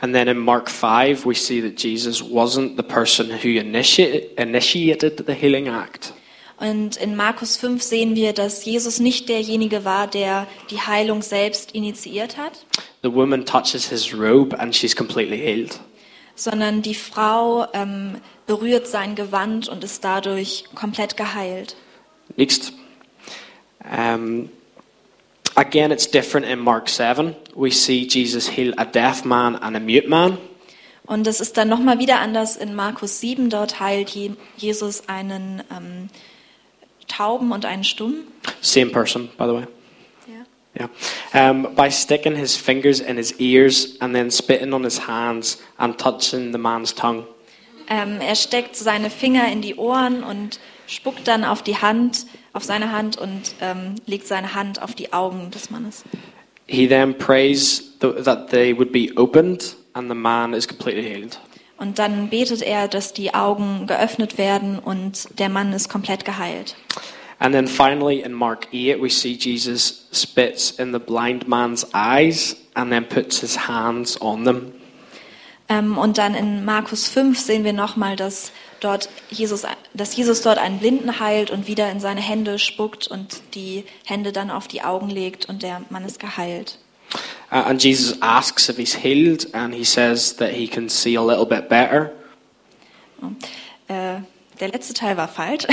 [0.00, 5.34] And then in Mark 5, we see that Jesus wasn't the person who initiated, the
[5.34, 6.14] healing act.
[6.56, 11.72] Und in Markus 5 sehen wir, dass Jesus nicht derjenige war, der die Heilung selbst
[11.72, 12.64] initiiert hat,
[13.02, 15.78] The woman touches his robe and she's completely healed.
[16.36, 18.16] sondern die Frau ähm,
[18.46, 21.76] berührt sein Gewand und ist dadurch komplett geheilt.
[22.36, 22.72] Next.
[23.90, 24.48] Um,
[25.56, 27.34] again, it's different in Mark 7.
[27.54, 30.38] We see Jesus heal a deaf man and a mute man.
[31.06, 33.50] Und es ist dann nochmal wieder anders in Markus 7.
[33.50, 36.08] Dort heilt Je- Jesus einen ähm,
[37.08, 38.24] Tauben und einen Stummen.
[38.62, 39.66] Same person, by the way.
[40.26, 40.88] Ja.
[41.34, 41.50] Yeah.
[41.50, 45.98] Um, by sticking his fingers in his ears and then spitting on his hands and
[45.98, 47.24] touching the man's tongue.
[47.90, 52.64] Ähm, er steckt seine Finger in die Ohren und spuckt dann auf die Hand, auf
[52.64, 56.04] seine Hand und ähm, legt seine Hand auf die Augen des Mannes.
[56.66, 61.38] He then prays th- that they would be opened and the man is completely healed.
[61.76, 66.76] Und dann betet er, dass die Augen geöffnet werden und der Mann ist komplett geheilt.
[67.40, 72.56] And then finally in Mark 8, we see Jesus spits in the blind man's eyes
[72.74, 74.72] and then puts his hands on them.
[75.68, 78.52] Ähm, und dann in Markus 5 sehen wir nochmal, dass
[78.84, 79.62] dort Jesus,
[79.94, 84.32] dass Jesus dort einen Blinden heilt und wieder in seine Hände spuckt und die Hände
[84.32, 86.78] dann auf die Augen legt und der Mann ist geheilt.
[87.50, 91.46] And Jesus asks if he's healed, and he says that he can see a little
[91.46, 92.10] bit better.
[93.88, 94.20] Äh,
[94.60, 95.66] der letzte Teil war falsch.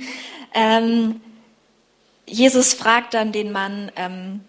[0.54, 1.20] ähm,
[2.26, 4.40] Jesus fragt dann den Mann, ähm,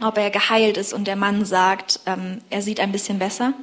[0.00, 3.54] ob er geheilt ist und der Mann sagt, ähm, er sieht ein bisschen besser.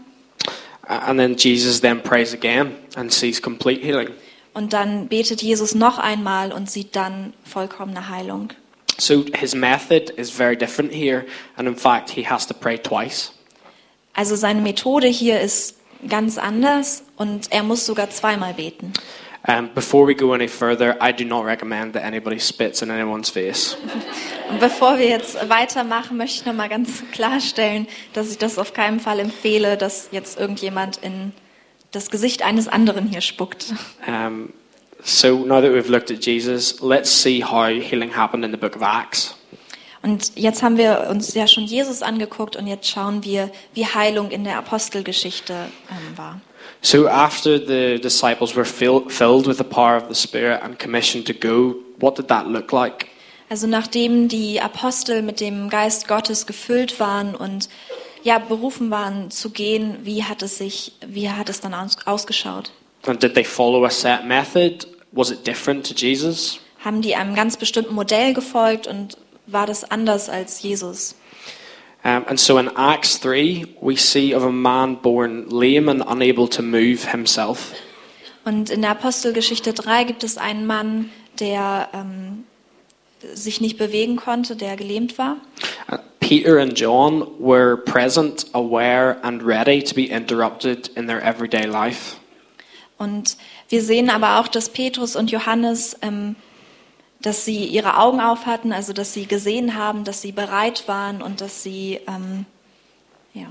[0.89, 4.09] And then Jesus then prays again and sees complete healing.
[4.55, 8.49] Und dann betet Jesus noch einmal und sieht dann vollkommene Heilung.
[8.97, 11.25] So his method is very different here,
[11.55, 13.31] and in fact, he has to pray twice.
[14.13, 15.75] Also seine Methode hier ist
[16.07, 18.91] ganz anders und er muss sogar zweimal beten.
[19.47, 23.29] Um, before we go any further, I do not recommend that anybody spits in anyone's
[23.29, 23.77] face.
[24.49, 28.73] Und bevor wir jetzt weitermachen, möchte ich noch mal ganz klarstellen, dass ich das auf
[28.73, 31.31] keinen Fall empfehle, dass jetzt irgendjemand in
[31.91, 33.73] das Gesicht eines anderen hier spuckt.
[34.05, 34.51] Um,
[35.03, 38.75] so now that we've looked at Jesus, let's see how healing happened in the book
[38.75, 39.38] of Acts.
[40.01, 44.31] Und jetzt haben wir uns ja schon Jesus angeguckt und jetzt schauen wir, wie Heilung
[44.31, 45.53] in der Apostelgeschichte
[45.89, 46.41] ähm, war.
[46.81, 51.27] So after the disciples were fill, filled with the power of the Spirit and commissioned
[51.27, 53.07] to go, what did that look like?
[53.49, 57.67] Also nachdem die Apostel mit dem Geist Gottes gefüllt waren und
[58.23, 62.71] ja berufen waren zu gehen, wie hat es sich, wie hat es dann aus, ausgeschaut?
[63.05, 64.87] And did they follow a set method?
[65.11, 66.59] Was it different to Jesus?
[66.83, 69.17] Haben die einem ganz bestimmten Modell gefolgt und
[69.51, 71.15] war das anders als Jesus?
[72.03, 76.47] Um, and so in Acts 3, we see of a man born lame and unable
[76.47, 77.73] to move himself.
[78.45, 82.45] Und in der Apostelgeschichte 3 gibt es einen Mann, der ähm,
[83.33, 85.37] sich nicht bewegen konnte, der gelähmt war.
[85.91, 91.65] Uh, Peter and John were present, aware, and ready to be interrupted in their everyday
[91.65, 92.15] life.
[92.97, 93.37] Und
[93.69, 96.35] wir sehen aber auch, dass Petrus und Johannes, ähm,
[97.21, 101.21] dass sie ihre Augen auf hatten, also dass sie gesehen haben, dass sie bereit waren
[101.21, 102.45] und dass sie, ähm,
[103.33, 103.47] ja.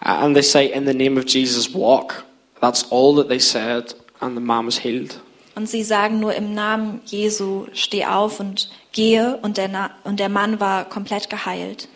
[0.00, 2.24] And they say, In the name of Jesus, walk.
[2.60, 5.20] That's all that they said, and the man was healed.
[5.54, 9.38] Und sie sagen nur im Namen Jesu, steh auf und gehe.
[9.42, 11.88] Und der, Na und der Mann war komplett geheilt.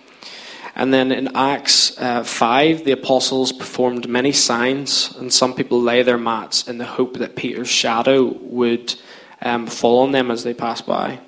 [0.75, 6.03] And then in Acts uh, 5, the apostles performed many signs, and some people lay
[6.03, 8.97] their mats in the hope that Peter's shadow would
[9.45, 11.19] um, fall on them as they passed by.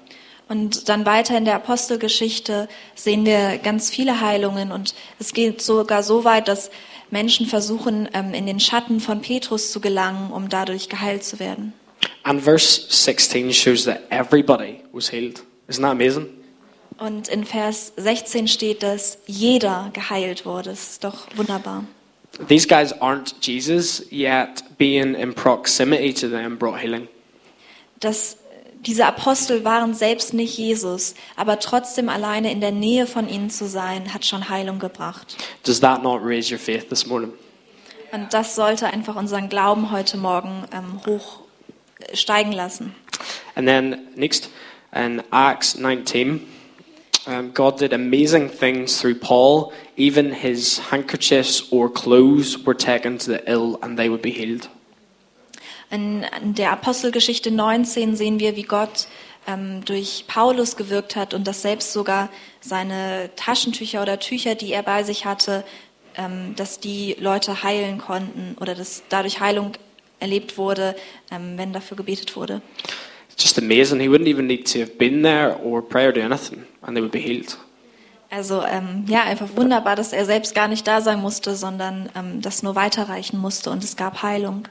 [0.48, 6.02] Und dann weiter in der Apostelgeschichte sehen wir ganz viele Heilungen und es geht sogar
[6.02, 6.70] so weit, dass
[7.10, 11.74] Menschen versuchen, in den Schatten von Petrus zu gelangen, um dadurch geheilt zu werden.
[12.22, 15.42] And verse 16 shows that everybody was healed.
[15.68, 16.28] Isn't that amazing?
[16.98, 20.70] Und in Vers 16 steht, dass jeder geheilt wurde.
[20.70, 21.84] Das ist doch wunderbar.
[22.48, 27.08] These guys aren't Jesus, yet being in proximity to them brought healing.
[28.00, 28.36] Dass
[28.80, 33.66] diese Apostel waren selbst nicht Jesus, aber trotzdem alleine in der Nähe von ihnen zu
[33.66, 35.36] sein, hat schon Heilung gebracht.
[35.64, 37.32] Does that not raise your faith this morning?
[38.12, 41.40] Und das sollte einfach unseren Glauben heute Morgen ähm, hoch
[42.00, 42.94] äh, steigen lassen.
[43.54, 44.48] And then next,
[44.94, 46.46] in Acts 19,
[47.26, 49.72] um, God did amazing things through Paul.
[49.96, 54.68] Even his handkerchiefs or clothes were taken to the ill and they would be healed.
[55.90, 59.08] In, der Apostelgeschichte 19 sehen wir, wie Gott
[59.46, 62.28] ähm, durch Paulus gewirkt hat und dass selbst sogar
[62.60, 65.64] seine Taschentücher oder Tücher, die er bei sich hatte,
[66.16, 69.72] ähm, dass die Leute heilen konnten oder dass dadurch Heilung
[70.20, 70.94] erlebt wurde,
[71.30, 72.60] ähm, wenn dafür gebetet wurde.
[73.38, 74.00] Just amazing.
[74.00, 77.02] He wouldn't even need to have been there or pray or do anything, and they
[77.02, 77.56] would be healed.
[78.30, 82.42] Also ähm, ja, einfach wunderbar, dass er selbst gar nicht da sein musste, sondern ähm,
[82.42, 84.68] das nur weiterreichen musste und es gab Heilung.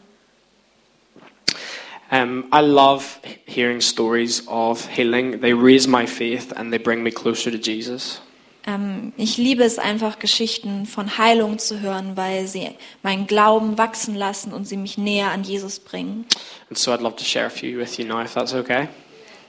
[2.10, 5.42] Um, I love hearing stories of healing.
[5.42, 8.22] They raise my faith and they bring me closer to Jesus.
[8.66, 12.70] Ähm, ich liebe es einfach, Geschichten von Heilung zu hören, weil sie
[13.02, 16.26] meinen Glauben wachsen lassen und sie mich näher an Jesus bringen.
[16.70, 18.88] And so I'd love to share a few with you now, if that's okay.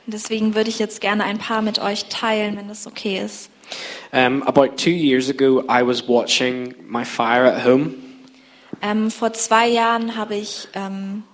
[0.06, 3.50] Und deswegen würde ich jetzt gerne ein paar mit euch teilen, wenn das okay ist.
[4.12, 7.94] Um, about two years ago, I was watching my fire at home.
[8.80, 11.24] Ähm, vor zwei Jahren habe ich ähm,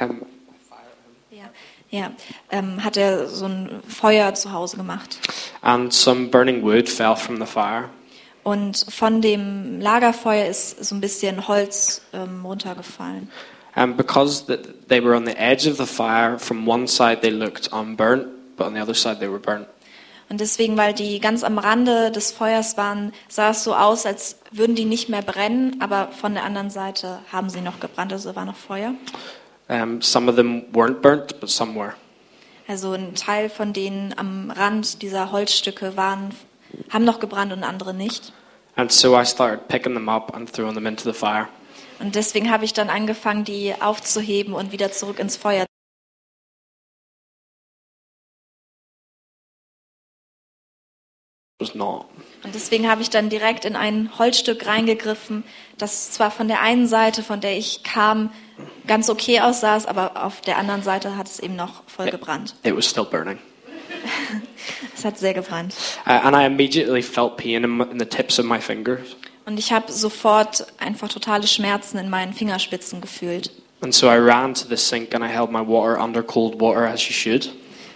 [0.00, 0.22] Um,
[1.30, 1.44] ja,
[1.90, 2.10] ja,
[2.50, 5.18] ähm, hat er so ein Feuer zu Hause gemacht.
[5.62, 7.88] and some burning wood fell from the fire.
[8.44, 13.28] Und von dem Lagerfeuer ist so ein bisschen Holz ähm, runtergefallen.
[13.74, 14.44] And because
[14.88, 18.68] they were on the edge of the fire, from one side they looked unburnt, but
[18.68, 19.66] on the other side they were burnt.
[20.28, 24.38] Und deswegen, weil die ganz am Rande des Feuers waren, sah es so aus, als
[24.50, 28.34] würden die nicht mehr brennen, aber von der anderen Seite haben sie noch gebrannt, also
[28.34, 28.94] war noch Feuer.
[29.68, 31.94] Um, some of them weren't burnt, but some were.
[32.68, 36.34] Also ein Teil von denen am Rand dieser Holzstücke waren,
[36.90, 38.32] haben noch gebrannt und andere nicht.
[38.76, 41.48] And so I started picking them up and throwing them into the fire.
[41.98, 45.64] Und deswegen habe ich dann angefangen, die aufzuheben und wieder zurück ins Feuer.
[51.58, 52.06] Was not.
[52.44, 55.42] Und deswegen habe ich dann direkt in ein Holzstück reingegriffen,
[55.78, 58.30] das zwar von der einen Seite, von der ich kam,
[58.86, 62.54] ganz okay aussah, aber auf der anderen Seite hat es eben noch voll gebrannt.
[62.62, 63.38] It was still burning.
[64.94, 65.74] Es hat sehr gebrannt.
[66.06, 69.16] Uh, and I immediately felt pain in, in the tips of my fingers.
[69.44, 73.50] Und ich habe sofort einfach totale Schmerzen in meinen Fingerspitzen gefühlt.
[73.80, 76.88] And so I ran to the sink and I held my water under cold water
[76.88, 77.52] as you should.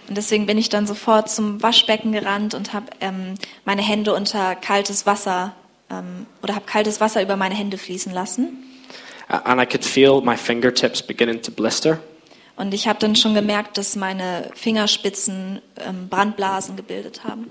[0.07, 4.55] Und deswegen bin ich dann sofort zum Waschbecken gerannt und habe ähm, meine Hände unter
[4.55, 5.53] kaltes Wasser
[5.89, 8.63] ähm, oder habe kaltes Wasser über meine Hände fließen lassen.
[9.31, 11.99] And I could feel my fingertips beginning to blister.
[12.57, 17.47] Und ich habe dann schon gemerkt, dass meine Fingerspitzen ähm, Brandblasen gebildet haben.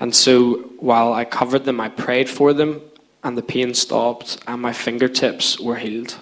[0.00, 2.80] And so while I covered them, I prayed for them,
[3.22, 6.18] and the pain stopped, and my fingertips were healed.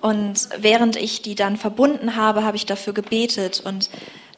[0.00, 3.88] Und während ich die dann verbunden habe, habe ich dafür gebetet und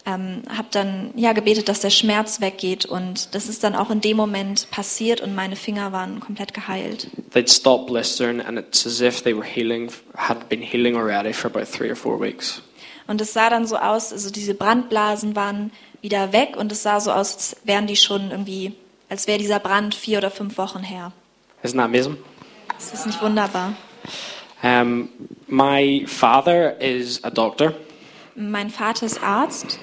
[0.07, 2.87] ähm, habe dann ja gebetet, dass der Schmerz weggeht.
[2.87, 7.09] Und das ist dann auch in dem Moment passiert und meine Finger waren komplett geheilt.
[7.35, 11.51] They'd stopped blistering, and it's as if they were healing, had been healing already for
[11.51, 12.63] about three or four weeks.
[13.09, 17.01] Und es sah dann so aus, also diese Brandblasen waren wieder weg und es sah
[17.01, 18.73] so aus, als wären die schon irgendwie,
[19.09, 21.13] als wäre dieser Brand vier oder fünf Wochen her.
[21.63, 22.17] Isn't that amazing?
[22.79, 23.75] Ist das nicht wunderbar?
[24.63, 25.11] Um,
[25.49, 27.75] my father is a doctor,
[28.39, 29.79] Mein Vater ist Arzt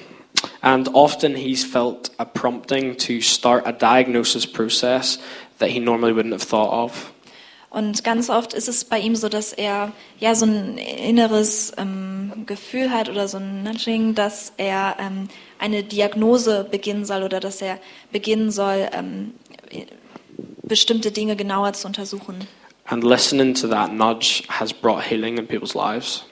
[0.64, 5.18] and often he's felt a prompting to start a diagnosis process
[5.58, 7.12] that he normally wouldn't have thought of.
[7.74, 12.44] und ganz oft ist es bei ihm so, dass er ja so ein inneres ähm,
[12.46, 15.28] Gefühl hat oder so ein Nudging, dass er ähm,
[15.58, 17.80] eine Diagnose beginnen soll oder dass er
[18.12, 19.34] beginnen soll, ähm,
[20.62, 22.46] bestimmte Dinge genauer zu untersuchen.
[22.86, 26.24] And listening to that nudge has brought healing in people's lives.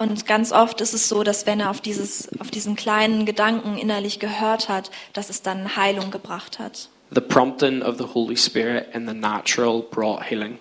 [0.00, 3.76] Und ganz oft ist es so, dass wenn er auf, dieses, auf diesen kleinen Gedanken
[3.76, 6.88] innerlich gehört hat, dass es dann Heilung gebracht hat.
[7.10, 10.58] The prompting of the Holy Spirit in the natural brought healing.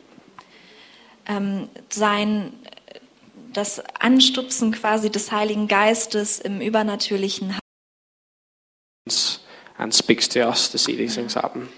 [1.26, 2.52] Ähm, sein,
[3.54, 7.56] das Anstupsen quasi des Heiligen Geistes im Übernatürlichen
[9.78, 11.70] and speaks to us to see these things happen.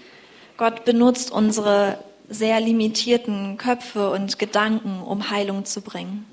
[0.56, 6.26] Gott benutzt unsere sehr limitierten Köpfe und Gedanken, um Heilung zu bringen.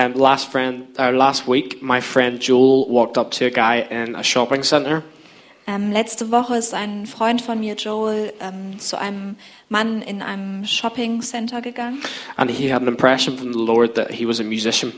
[0.00, 4.14] Um, last friend, or last week, my friend Joel walked up to a guy in
[4.14, 5.02] a shopping center,
[5.66, 9.36] Ähm, letzte Woche ist ein Freund von mir, Joel, ähm, zu einem
[9.68, 12.00] Mann in einem Shopping Center gegangen.
[12.38, 14.92] and he had an impression from the Lord that he was a musician.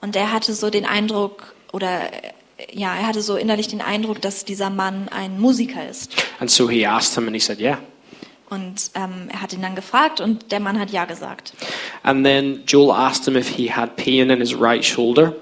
[0.00, 2.32] Und er hatte so den Eindruck, oder äh,
[2.72, 6.10] ja, er hatte so innerlich den Eindruck, dass dieser Mann ein Musiker ist.
[6.40, 7.78] And so he asked him, and he said, "Yeah."
[8.52, 11.54] Und ähm, er hat ihn dann gefragt und der Mann hat ja gesagt.
[12.02, 15.34] And then Joel asked him if he had pain in his right shoulder,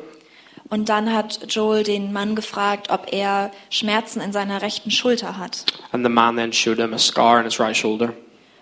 [0.68, 5.64] Und dann hat Joel den Mann gefragt, ob er Schmerzen in seiner rechten Schulter hat.
[5.90, 8.12] and the man then showed him a scar in his right shoulder.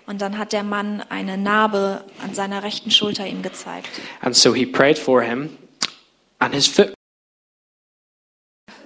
[0.07, 3.91] Und dann hat der Mann eine Narbe an seiner rechten Schulter ihm gezeigt.
[4.23, 5.51] And so he prayed for him,
[6.39, 6.95] and his foot.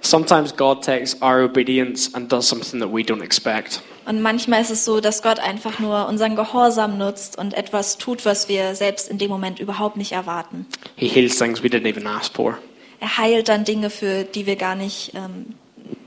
[0.03, 3.81] Sometimes God takes our obedience and does something that we don't expect.
[4.05, 8.25] Und manchmal ist es so, dass Gott einfach nur unseren Gehorsam nutzt und etwas tut,
[8.25, 10.65] was wir selbst in dem Moment überhaupt nicht erwarten.
[10.97, 12.57] He heals things we didn't even ask for.
[12.99, 15.55] Er heilt dann Dinge, für die wir gar nicht, ähm,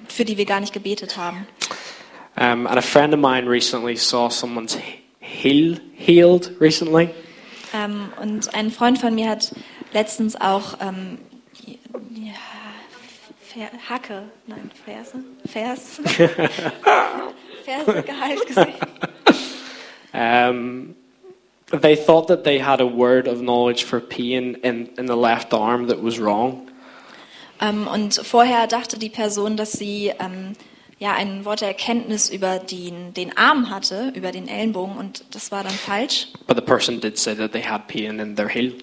[0.09, 1.47] für die wir gar nicht gebetet haben.
[2.39, 4.77] Um, and a friend of mine recently saw someone's
[5.21, 7.09] heel healed recently.
[7.75, 9.53] Ähm, und ein Freund von mir hat
[9.93, 11.19] letztens auch ähm,
[12.15, 12.35] ja,
[13.57, 15.99] Fer Hacke, nein, Ferse, Vers,
[17.65, 18.75] Ferse geheilt gesehen.
[20.13, 20.95] Um,
[21.71, 25.55] they thought that they had a word of knowledge for pain in, in the left
[25.55, 26.69] arm that was wrong.
[27.59, 30.53] Ähm, und vorher dachte die Person, dass sie ähm,
[30.99, 35.51] ja ein Wort der Erkenntnis über den, den Arm hatte, über den Ellenbogen, und das
[35.51, 36.29] war dann falsch.
[36.47, 38.75] But the person did say that they had pain in their heel.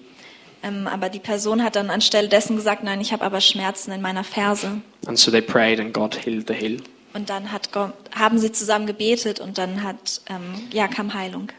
[0.64, 4.00] Ähm, aber die Person hat dann anstelle dessen gesagt, nein, ich habe aber Schmerzen in
[4.00, 4.80] meiner Ferse.
[5.06, 6.78] And so they prayed, and God healed the heel.
[7.12, 7.68] Und dann hat
[8.12, 11.52] haben sie zusammen gebetet und dann hat, ähm, ja, kam Heilung.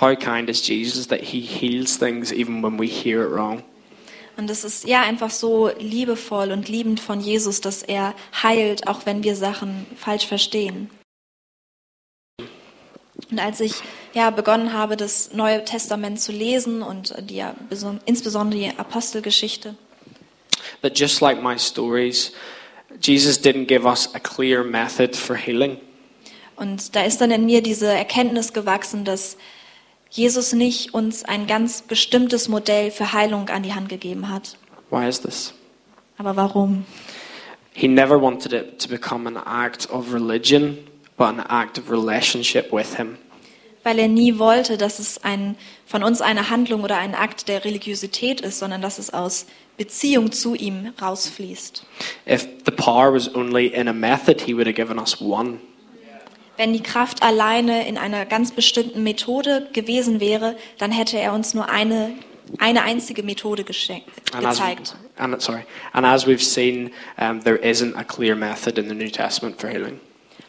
[0.00, 3.62] How kind is Jesus that he heals things even when we hear it wrong?
[4.36, 9.06] Und es ist ja einfach so liebevoll und liebend von Jesus, dass er heilt, auch
[9.06, 10.90] wenn wir Sachen falsch verstehen.
[13.30, 13.74] Und als ich
[14.14, 17.42] ja begonnen habe, das Neue Testament zu lesen und die,
[18.04, 19.74] insbesondere die Apostelgeschichte,
[20.82, 22.32] That just like my stories,
[23.00, 25.78] Jesus didn't give us a clear method for healing.
[26.56, 29.36] und da ist dann in mir diese Erkenntnis gewachsen, dass
[30.10, 34.56] Jesus nicht uns ein ganz bestimmtes Modell für Heilung an die Hand gegeben hat.
[34.90, 35.52] Why is this?
[36.16, 36.86] Aber warum?
[37.74, 40.78] He never wanted it to become an act of religion,
[41.16, 43.18] but an act of relationship with Him.
[43.84, 45.56] Weil er nie wollte, dass es ein,
[45.86, 49.46] von uns eine Handlung oder ein Akt der Religiosität ist, sondern dass es aus
[49.76, 51.84] Beziehung zu ihm rausfließt.
[52.28, 55.58] If the power was only in a method, He would have given us one.
[56.56, 61.52] Wenn die Kraft alleine in einer ganz bestimmten Methode gewesen wäre, dann hätte er uns
[61.52, 62.12] nur eine,
[62.58, 64.96] eine einzige Methode geschenkt, And as, gezeigt.
[65.18, 69.10] and, sorry, and as we've seen, um, there isn't a clear method in the New
[69.10, 70.00] Testament for healing.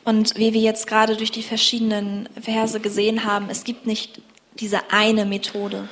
[0.07, 4.21] Und wie wir jetzt gerade durch die verschiedenen Verse gesehen haben, es gibt nicht
[4.57, 5.89] diese eine Methode.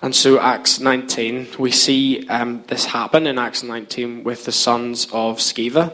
[0.00, 5.12] And so, Acts 19, we see um, this happen in Acts 19 with the sons
[5.12, 5.92] of Sceva.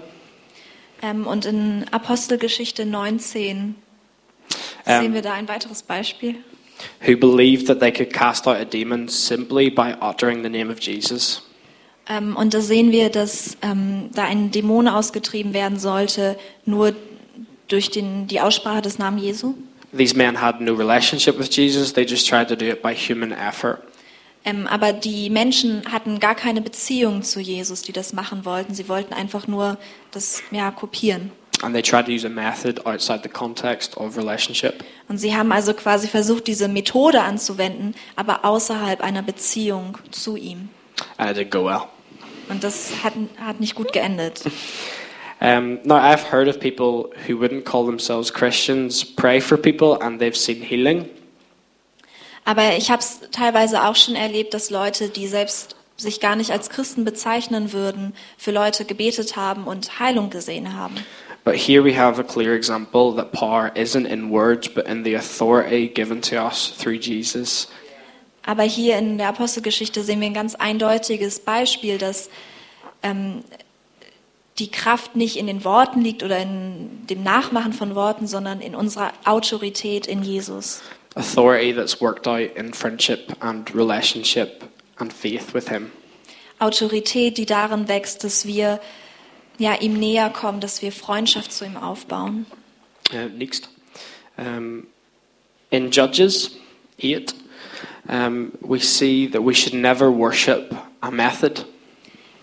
[1.02, 3.74] Ähm, und in Apostelgeschichte 19
[4.86, 5.02] Ähm.
[5.02, 6.36] sehen wir da ein weiteres Beispiel.
[7.06, 10.80] who believed that they could cast out a demon simply by uttering the name of
[10.80, 11.42] Jesus.
[12.08, 16.94] Ähm, und da sehen wir, dass ähm, da ein Dämon ausgetrieben werden sollte, nur
[17.68, 19.54] durch den, die Aussprache des Namen Jesu.
[19.96, 23.32] These men had no relationship with Jesus, they just tried to do it by human
[23.32, 23.82] effort.
[24.44, 28.74] Ähm, aber die Menschen hatten gar keine Beziehung zu Jesus, die das machen wollten.
[28.74, 29.78] Sie wollten einfach nur
[30.10, 31.32] das ja, kopieren.
[31.62, 34.84] And they tried to use a method outside the context of relationship.
[35.08, 40.68] Und sie haben also quasi versucht, diese Methode anzuwenden, aber außerhalb einer Beziehung zu ihm.
[41.16, 41.82] And it didn't go well.
[42.50, 44.42] Und das hat, hat nicht gut geendet.
[45.44, 50.18] Um, now, I've heard of people who wouldn't call themselves Christians pray for people and
[50.18, 51.10] they've seen healing.
[52.46, 56.50] Aber ich habe es teilweise auch schon erlebt, dass Leute, die selbst sich gar nicht
[56.50, 60.94] als Christen bezeichnen würden, für Leute gebetet haben und Heilung gesehen haben.
[61.44, 65.14] But here we have a clear example that power isn't in words but in the
[65.14, 67.68] authority given to us through Jesus.
[68.46, 72.30] Aber hier in der Apostelgeschichte sehen wir ein ganz eindeutiges Beispiel, dass
[73.02, 73.44] ähm,
[74.58, 78.74] die Kraft nicht in den Worten liegt oder in dem Nachmachen von Worten, sondern in
[78.74, 80.82] unserer Autorität in Jesus.
[81.16, 84.64] Authority that's worked out in friendship and relationship
[84.96, 85.90] and faith with Him.
[86.58, 88.80] Autorität, die darin wächst, dass wir
[89.58, 92.46] ja, ihm näher kommen, dass wir Freundschaft zu ihm aufbauen.
[93.12, 93.68] Uh, next.
[94.36, 94.86] Um,
[95.70, 96.52] in Judges
[97.00, 97.34] 8,
[98.08, 101.64] um, we see that we should never worship a method.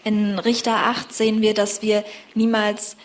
[0.03, 2.97] In Richter 8 sehen wir, dass wir niemals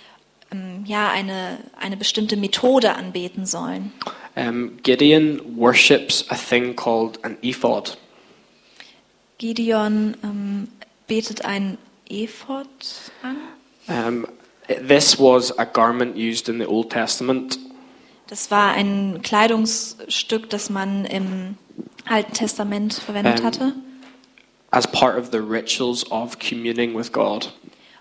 [0.52, 3.92] ähm, ja, eine, eine bestimmte Methode anbeten sollen.
[4.36, 7.96] Um, Gideon worships a thing called an ephod.
[9.38, 10.68] Gideon ähm,
[11.06, 11.78] betet ein
[12.08, 12.68] Ephod
[13.22, 13.36] an.
[13.88, 14.26] Um,
[14.86, 17.58] this was a garment used in the Old Testament.
[18.28, 21.56] Das war ein Kleidungsstück, das man im
[22.08, 23.72] Alten Testament verwendet Ähm, hatte.
[24.76, 27.52] As part of the rituals of communing with God.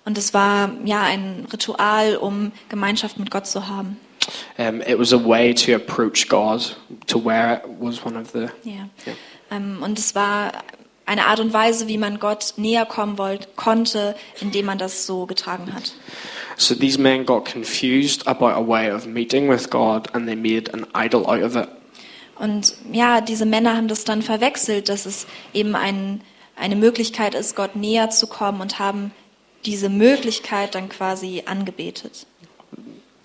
[0.03, 3.97] Und es war ja ein Ritual, um Gemeinschaft mit Gott zu haben.
[4.57, 6.75] Um, it was a way to approach God.
[7.07, 8.49] To wear it was one of the.
[8.63, 8.89] Ja.
[9.05, 9.13] Ja.
[9.51, 10.51] Ähm, und es war
[11.05, 15.25] eine Art und Weise, wie man Gott näher kommen wollt, konnte, indem man das so
[15.25, 15.93] getragen hat.
[16.57, 20.73] So these men got confused about a way of meeting with God, and they made
[20.73, 21.69] an idol out of it.
[22.37, 26.21] Und ja, diese Männer haben das dann verwechselt, dass es eben ein,
[26.55, 29.11] eine Möglichkeit ist, Gott näher zu kommen und haben
[29.65, 32.25] diese Möglichkeit dann quasi angebetet.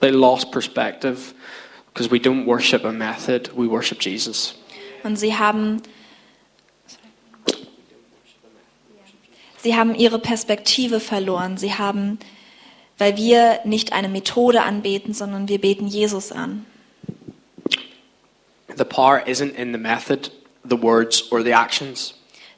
[0.01, 1.35] They lost perspective
[1.93, 4.55] because we don't worship a method; we worship Jesus.
[5.03, 5.83] Und sie haben,
[9.59, 11.59] sie haben ihre Perspektive verloren.
[11.59, 12.18] Sie haben,
[12.99, 16.64] weil wir nicht eine Methode anbeten, sondern wir beten Jesus an.
[18.76, 20.31] The power isn't in the method,
[20.64, 22.14] the words, or the actions.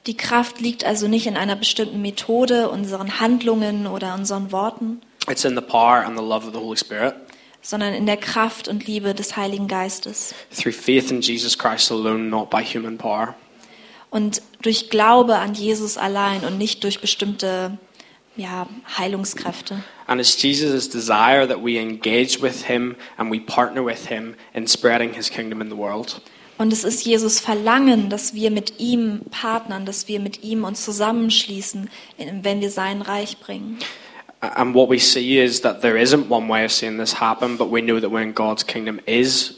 [0.06, 5.00] Die Kraft liegt also nicht in einer bestimmten Methode, unseren Handlungen oder unseren Worten,
[5.30, 7.14] It's in the power and the love of the Holy Spirit.
[7.60, 10.34] sondern in der Kraft und Liebe des Heiligen Geistes.
[10.56, 13.36] Through faith in Jesus Christ alone, not by human power.
[14.10, 17.78] Und durch Glaube an Jesus allein und nicht durch bestimmte
[18.36, 18.66] ja,
[18.98, 19.84] Heilungskräfte.
[20.08, 24.66] And it's Jesus' desire that we engage with him and we partner with him in
[24.66, 26.20] spreading his kingdom in the world.
[26.58, 30.84] Und es ist Jesus Verlangen, dass wir mit ihm partnern, dass wir mit ihm uns
[30.84, 31.88] zusammenschließen,
[32.42, 33.78] wenn wir sein Reich bringen.
[34.40, 37.70] And what we see is that there isn't one way of seeing this happen, but
[37.70, 39.54] we know that when God's kingdom is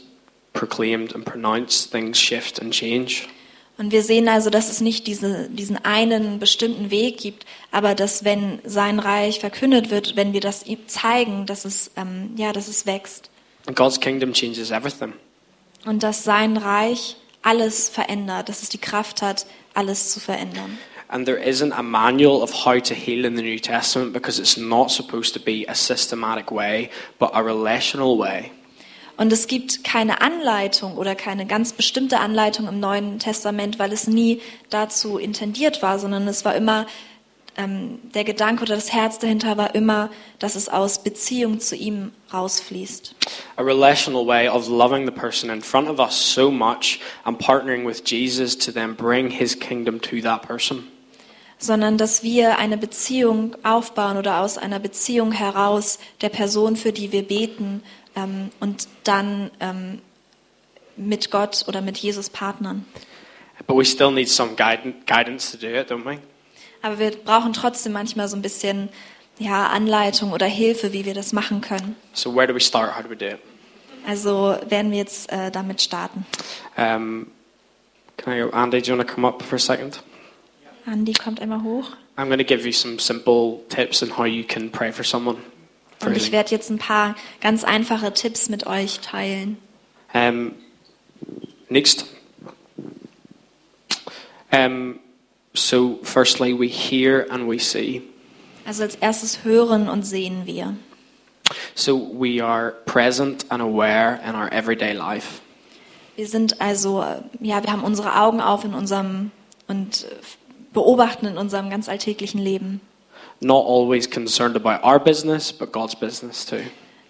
[0.53, 3.27] proclaimed and pronounced, things shift and change.
[3.77, 8.23] Und wir sehen also, dass es nicht diese, diesen einen bestimmten Weg gibt, aber dass
[8.23, 12.67] wenn sein Reich verkündet wird, wenn wir das ihm zeigen, dass es, ähm, ja, dass
[12.69, 13.29] es wächst.
[13.67, 15.13] And God's kingdom changes everything.
[15.85, 20.77] Und dass sein Reich alles verändert, dass es die Kraft hat, alles zu verändern.
[21.07, 24.57] And there isn't a manual of how to heal in the New Testament because it's
[24.57, 28.51] not supposed to be a systematic way, but a relational way.
[29.17, 34.07] Und es gibt keine Anleitung oder keine ganz bestimmte Anleitung im Neuen Testament, weil es
[34.07, 36.85] nie dazu intendiert war, sondern es war immer,
[37.57, 42.11] ähm, der Gedanke oder das Herz dahinter war immer, dass es aus Beziehung zu ihm
[42.33, 43.15] rausfließt.
[43.55, 47.85] A relational way of loving the person in front of us so much and partnering
[47.87, 50.87] with Jesus to then bring his kingdom to that person.
[51.57, 57.13] Sondern dass wir eine Beziehung aufbauen oder aus einer Beziehung heraus der Person, für die
[57.13, 57.81] wir beten,
[58.15, 60.01] ähm, und dann ähm,
[60.97, 62.85] mit Gott oder mit Jesus partnern.
[63.67, 66.19] But we still need some guidance, guidance to do it, don't we?
[66.85, 68.89] Aber wir brauchen trotzdem manchmal so ein bisschen
[69.39, 71.95] ja, Anleitung oder Hilfe, wie wir das machen können.
[72.13, 72.95] So where do we start?
[72.95, 73.39] How do we do it?
[74.05, 76.27] Also werden wir jetzt äh, damit starten.
[76.77, 77.31] Um,
[78.17, 78.83] can I Andy?
[78.83, 80.03] Do you want to come up for a second?
[80.85, 81.97] Andi kommt einmal hoch.
[82.17, 85.37] I'm going to give you some simple tips on how you can pray for someone.
[85.99, 89.57] for Und ich werde jetzt ein paar ganz einfache Tipps mit euch teilen.
[90.13, 90.53] Um,
[91.67, 92.05] next.
[94.51, 94.99] Um,
[95.55, 98.01] so, firstly, we hear and we see.
[98.65, 100.75] Also als erstes hören und sehen wir.
[101.75, 105.41] So, we are present and aware in our everyday life.
[106.15, 109.31] Wir sind also, äh, ja, wir haben unsere Augen auf in unserem
[109.67, 110.15] und äh,
[110.73, 112.81] beobachten in unserem ganz alltäglichen Leben.
[113.41, 116.61] Not always concerned about our business, but God's business too.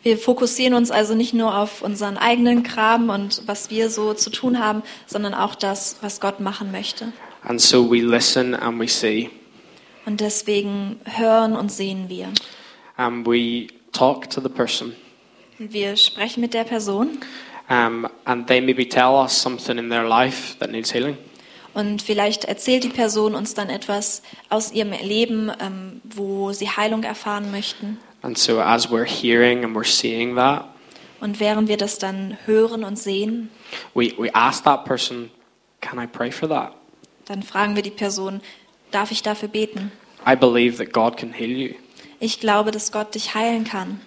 [0.01, 4.29] Wir fokussieren uns also nicht nur auf unseren eigenen Kram und was wir so zu
[4.29, 7.11] tun haben, sondern auch das, was Gott machen möchte.
[7.47, 9.29] And so, we listen and we see.
[10.05, 12.29] Und deswegen hören und sehen wir.
[12.97, 14.93] And we talk to the person.
[15.59, 17.19] Und wir sprechen mit der Person
[17.67, 21.17] Um, and they maybe tell us something in their life that needs healing.
[21.73, 27.01] und vielleicht erzählt die Person uns dann etwas aus ihrem Leben, ähm, wo sie Heilung
[27.01, 27.97] erfahren möchten.
[28.21, 30.65] And so, as we're hearing and we're seeing that,
[31.21, 33.49] Und während wir das dann hören und sehen,
[33.95, 35.31] we, we ask that person,
[35.81, 36.73] Can I pray for that?
[37.25, 38.41] Dann fragen wir die Person,
[38.91, 39.91] darf ich dafür beten?
[40.27, 41.75] I believe that God can heal you.
[42.19, 43.99] ich glaube, dass Gott dich heilen kann.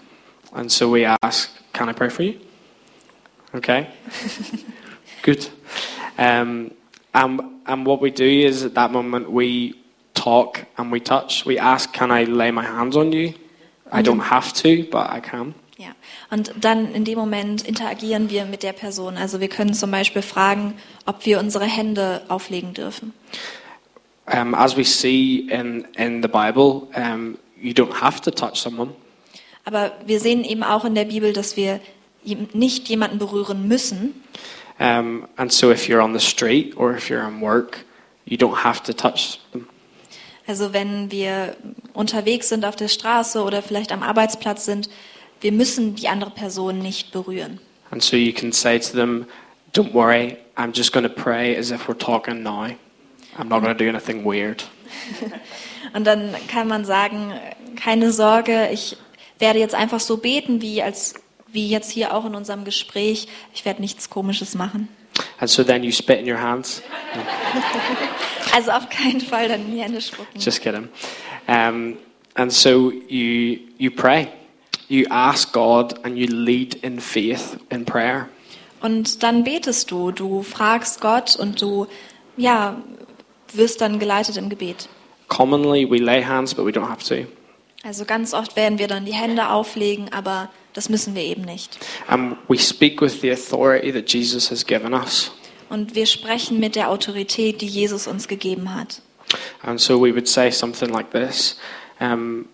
[0.52, 2.34] And so we ask, Can I pray for you?
[3.54, 3.86] Okay.
[5.22, 5.50] Good.
[6.16, 6.72] Um,
[7.12, 9.74] and, and what we do is at that moment we
[10.14, 11.44] talk and we touch.
[11.46, 13.34] We ask, Can I lay my hands on you?
[13.92, 15.54] I don't have to, but I can.
[15.79, 15.95] Ja.
[16.31, 19.16] Und dann in dem Moment interagieren wir mit der Person.
[19.16, 20.74] Also wir können zum Beispiel fragen,
[21.07, 23.14] ob wir unsere Hände auflegen dürfen.
[24.26, 28.91] Um, as we see in, in the Bible, um, you don't have to touch someone.
[29.64, 31.81] Aber wir sehen eben auch in der Bibel, dass wir
[32.53, 34.22] nicht jemanden berühren müssen.
[34.81, 37.85] Um, and so if you're on the street or if you're on work,
[38.26, 39.68] you don't have to touch them.
[40.47, 41.57] Also wenn wir
[41.93, 44.89] unterwegs sind auf der Straße oder vielleicht am Arbeitsplatz sind,
[45.41, 47.61] wir müssen die andere Person nicht berühren.
[47.91, 49.26] And so you can say to them,
[49.72, 52.70] Don't worry, I'm just going to pray as if we're talking now.
[53.39, 54.64] I'm not going to do anything weird.
[55.95, 57.32] Und dann kann man sagen,
[57.76, 58.97] keine Sorge, ich
[59.39, 61.14] werde jetzt einfach so beten, wie, als,
[61.53, 63.28] wie jetzt hier auch in unserem Gespräch.
[63.55, 64.89] Ich werde nichts Komisches machen.
[65.39, 66.82] And so then you spit in your hands.
[68.51, 70.41] Also auf keinen Fall dann in die Hände spucken.
[70.41, 70.89] Just kidding.
[71.47, 71.99] Um,
[72.34, 74.28] and so you, you pray.
[74.89, 78.28] You ask God and you lead in faith in prayer.
[78.80, 81.86] Und dann betest du, du fragst Gott und du,
[82.36, 82.80] ja,
[83.53, 84.89] wirst dann geleitet im Gebet.
[85.28, 87.26] Commonly we lay hands, but we don't have to.
[87.84, 91.78] Also ganz oft werden wir dann die Hände auflegen, aber das müssen wir eben nicht.
[92.07, 95.32] And we speak with the authority that Jesus has given us.
[95.68, 99.03] Und wir sprechen mit der Autorität, die Jesus uns gegeben hat.
[99.62, 101.59] And so we would say something like this
[102.01, 102.47] um,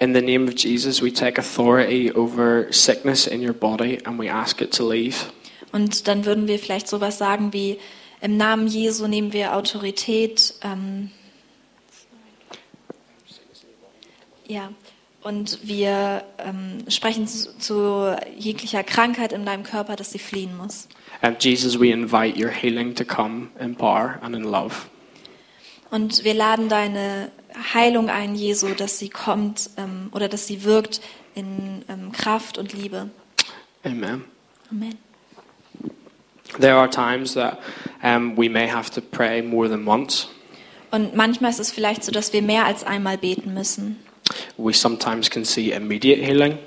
[0.00, 4.30] In the name of Jesus, we take authority over sickness in your body and we
[4.30, 5.30] ask it to leave.
[5.72, 7.78] Und dann würden wir vielleicht sowas sagen wie,
[8.22, 10.54] im Namen Jesu nehmen wir Autorität.
[10.62, 11.10] Ähm,
[14.48, 14.70] ja,
[15.22, 20.88] und wir ähm, sprechen zu, zu jeglicher Krankheit in deinem Körper, dass sie fliehen muss.
[21.20, 24.86] And Jesus, we invite your healing to come in power and in love.
[25.90, 27.30] Und wir laden deine
[27.74, 31.00] Heilung ein, Jesu, dass sie kommt ähm, oder dass sie wirkt
[31.34, 33.10] in ähm, Kraft und Liebe.
[33.84, 34.24] Amen.
[34.70, 34.98] Amen.
[36.58, 37.58] There are times that
[38.02, 40.28] um, we may have to pray more than once.
[40.90, 44.00] Und manchmal ist es vielleicht so, dass wir mehr als einmal beten müssen.
[44.56, 46.58] We sometimes can see immediate healing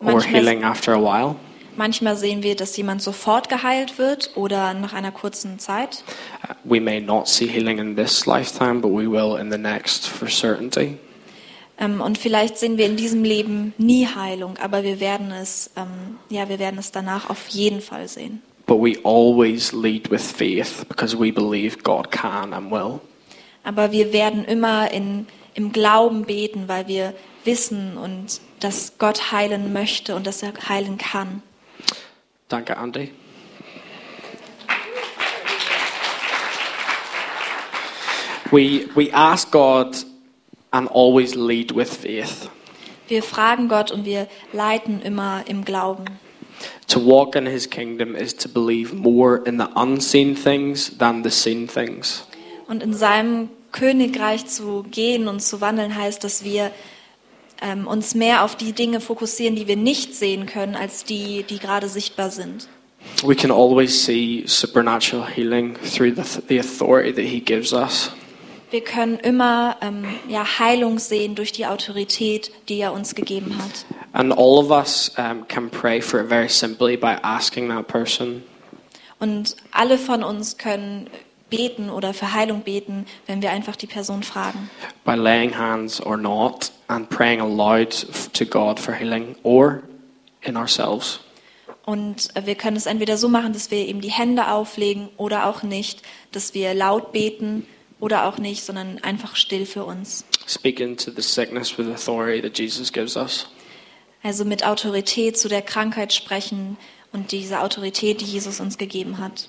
[0.00, 1.36] or Manchmal- healing after a while.
[1.76, 6.02] Manchmal sehen wir, dass jemand sofort geheilt wird oder nach einer kurzen Zeit.
[6.42, 10.06] Uh, We may not see healing in this lifetime, but we will in the next
[10.08, 10.98] for certainty.
[11.78, 16.16] Ähm, und vielleicht sehen wir in diesem Leben nie Heilung, aber wir werden es, ähm,
[16.30, 18.42] ja, wir werden es danach auf jeden Fall sehen.
[18.66, 23.00] But we always lead with faith because we believe God can and will.
[23.62, 27.12] Aber wir werden immer in, im Glauben beten, weil wir
[27.44, 31.42] wissen und dass Gott heilen möchte und dass er heilen kann.
[32.48, 33.12] Danke, Andy.
[38.52, 39.96] We, we ask God
[40.72, 42.48] and always lead with faith.
[43.08, 46.04] Wir fragen Gott und wir leiten immer im Glauben.
[46.88, 51.30] To walk in his kingdom is to believe more in the unseen things than the
[51.30, 52.24] seen things.
[52.68, 56.70] Und in seinem Königreich zu gehen und zu wandeln heißt, dass wir
[57.62, 61.58] ähm, uns mehr auf die Dinge fokussieren, die wir nicht sehen können, als die, die
[61.58, 62.68] gerade sichtbar sind.
[63.24, 68.10] We can always see supernatural healing through the, the authority that he gives us.
[68.70, 73.86] Wir können immer ähm, ja, Heilung sehen durch die Autorität, die er uns gegeben hat.
[74.12, 78.42] And all of us um, can pray for it very simply by asking that person,
[79.18, 81.08] Und alle von uns können
[81.50, 84.70] beten oder für Heilung beten, wenn wir einfach die Person fragen.
[85.04, 89.82] by laying hands or not, and praying aloud to God for healing, or
[90.42, 91.20] in ourselves.
[91.84, 95.46] Und äh, wir können es entweder so machen, dass wir eben die Hände auflegen oder
[95.46, 97.64] auch nicht, dass wir laut beten
[98.00, 100.24] oder auch nicht, sondern einfach still für uns.
[100.48, 103.46] Speaking to the sickness with authority that Jesus gives us.
[104.22, 106.76] Also mit Autorität zu der Krankheit sprechen
[107.12, 109.48] und diese Autorität, die Jesus uns gegeben hat.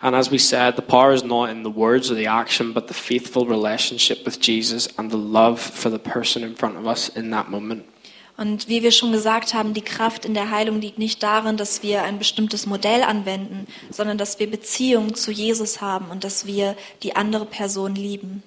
[0.00, 2.86] And as we said, the power is not in the words or the action, but
[2.86, 7.08] the faithful relationship with Jesus and the love for the person in front of us
[7.08, 7.84] in that moment.
[8.36, 11.82] Und wie wir schon gesagt haben, die Kraft in der Heilung liegt nicht darin, dass
[11.82, 16.76] wir ein bestimmtes Modell anwenden, sondern dass wir Beziehung zu Jesus haben und dass wir
[17.02, 18.44] die andere Person lieben.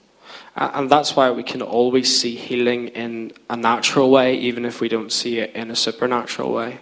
[0.56, 4.88] And that's why we can always see healing in a natural way, even if we
[4.88, 6.78] don't see it in a supernatural way.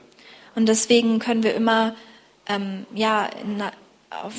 [0.56, 1.96] Und deswegen können wir immer
[2.48, 3.64] ähm, ja, in,
[4.10, 4.34] auf,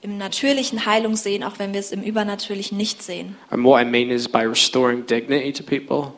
[0.00, 3.36] im natürlichen Heilung sehen, auch wenn wir es im Übernatürlichen nicht sehen.
[3.50, 6.12] And what I mean is by restoring dignity to people,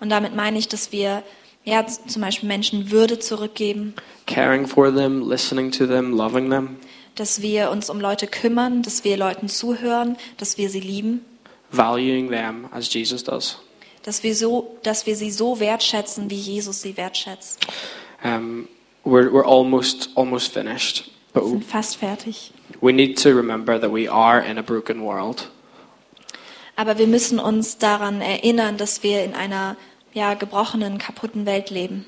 [0.00, 1.22] Und damit meine ich, dass wir
[1.64, 3.94] ja, zum Beispiel Menschen Würde zurückgeben,
[4.26, 6.76] caring for them, listening to them, loving them,
[7.16, 11.24] dass wir uns um Leute kümmern, dass wir Leuten zuhören, dass wir sie lieben,
[11.70, 13.58] valuing them as Jesus does.
[14.02, 17.60] dass wir, so, dass wir sie so wertschätzen, wie Jesus sie wertschätzt.
[18.24, 18.66] Um,
[19.04, 22.52] we're, we're almost almost finished, but Wir sind fast fertig.
[22.80, 25.48] we need to remember that we are in a broken world.
[26.76, 29.76] Aber wir müssen uns daran erinnern, dass wir in einer
[30.14, 32.06] ja, gebrochenen, kaputten Welt leben.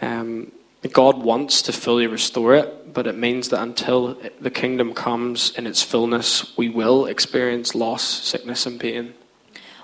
[0.00, 0.50] Um,
[0.92, 5.66] God wants to fully restore it, but it means that until the kingdom comes in
[5.66, 9.12] its fullness, we will experience loss, sickness, and pain.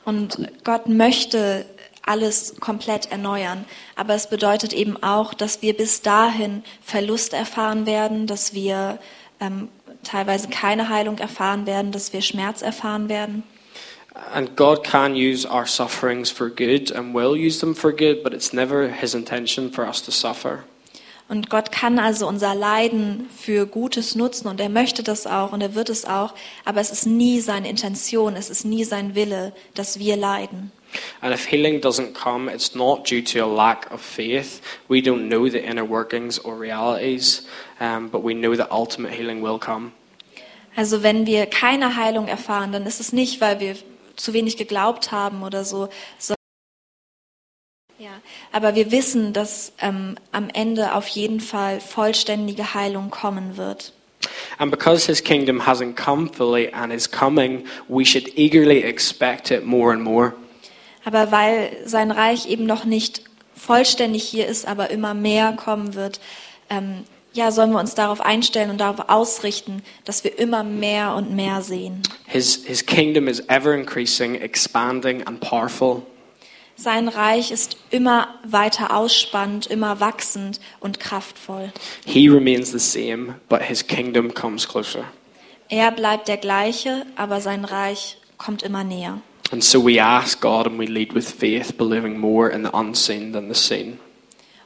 [0.04, 1.64] Und Gott möchte
[2.06, 3.64] alles komplett erneuern.
[3.96, 8.98] Aber es bedeutet eben auch, dass wir bis dahin Verlust erfahren werden, dass wir
[9.40, 9.68] ähm,
[10.02, 13.42] teilweise keine Heilung erfahren werden, dass wir Schmerz erfahren werden.
[14.32, 18.32] And God can use our sufferings for good and will use them for good, but
[18.32, 20.64] it's never His intention for us to suffer.
[21.26, 25.62] Und Gott kann also unser Leiden für Gutes nutzen und er möchte das auch und
[25.62, 26.34] er wird es auch,
[26.66, 30.70] aber es ist nie seine Intention, es ist nie sein Wille, dass wir leiden.
[31.22, 34.60] And if healing doesn't come, it's not due to a lack of faith.
[34.88, 37.46] We don't know the inner workings or realities,
[37.80, 39.92] um, but we know that ultimate healing will come.
[40.76, 43.76] Also wenn wir keine Heilung erfahren, dann ist es nicht, weil wir
[44.16, 45.88] zu wenig geglaubt haben oder so.
[46.18, 46.34] so
[47.98, 48.10] ja,
[48.52, 53.92] aber wir wissen, dass ähm, am Ende auf jeden Fall vollständige Heilung kommen wird.
[54.58, 59.64] And because His kingdom hasn't come fully and is coming, we should eagerly expect it
[59.64, 60.34] more and more.
[61.04, 63.22] Aber weil sein Reich eben noch nicht
[63.54, 66.20] vollständig hier ist, aber immer mehr kommen wird,
[66.70, 71.34] ähm, ja, sollen wir uns darauf einstellen und darauf ausrichten, dass wir immer mehr und
[71.34, 72.02] mehr sehen.
[72.26, 76.02] His, his kingdom is ever increasing, expanding, and powerful.
[76.76, 81.72] Sein Reich ist immer weiter ausspannend, immer wachsend und kraftvoll.
[82.04, 85.04] He remains the same, but his kingdom comes closer.
[85.68, 89.20] Er bleibt der gleiche, aber sein Reich kommt immer näher.
[89.54, 93.30] And so we ask God and we lead with faith, believing more in the unseen
[93.30, 94.00] than the seen.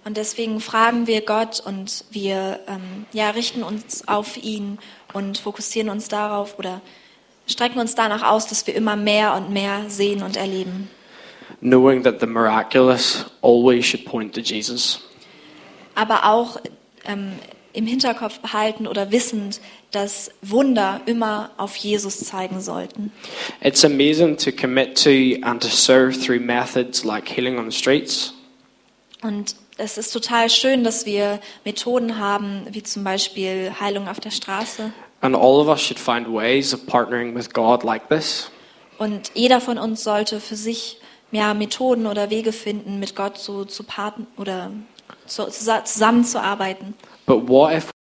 [0.07, 4.79] Und deswegen fragen wir Gott und wir ähm, ja, richten uns auf ihn
[5.13, 6.81] und fokussieren uns darauf oder
[7.47, 10.89] strecken uns danach aus, dass wir immer mehr und mehr sehen und erleben.
[11.61, 15.03] Knowing that the miraculous always should point to Jesus.
[15.97, 16.59] Aber auch
[17.05, 17.33] ähm,
[17.73, 19.61] im Hinterkopf behalten oder wissend,
[19.91, 23.13] dass Wunder immer auf Jesus zeigen sollten.
[23.63, 25.11] It's amazing to commit to
[25.47, 28.33] and to serve through methods like healing on the streets,
[29.23, 34.31] Und es ist total schön, dass wir Methoden haben, wie zum Beispiel Heilung auf der
[34.31, 34.93] Straße.
[35.21, 38.51] and all of us should find ways of partnering with God like this.
[38.99, 41.01] Und jeder von uns sollte für sich
[41.33, 44.71] ja, Methoden oder Wege finden, mit Gott so zu paten oder
[45.27, 46.95] zu, zusa- zusammenzuarbeiten.
[47.29, 47.91] But what if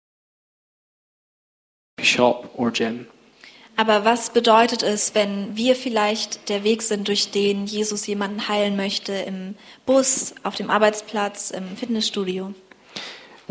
[2.00, 3.06] shop or gym?
[3.76, 8.74] Aber was bedeutet es, wenn wir vielleicht der Weg sind, durch den Jesus jemanden heilen
[8.74, 9.54] möchte, im
[9.84, 12.54] Bus, auf dem Arbeitsplatz, im Fitnessstudio?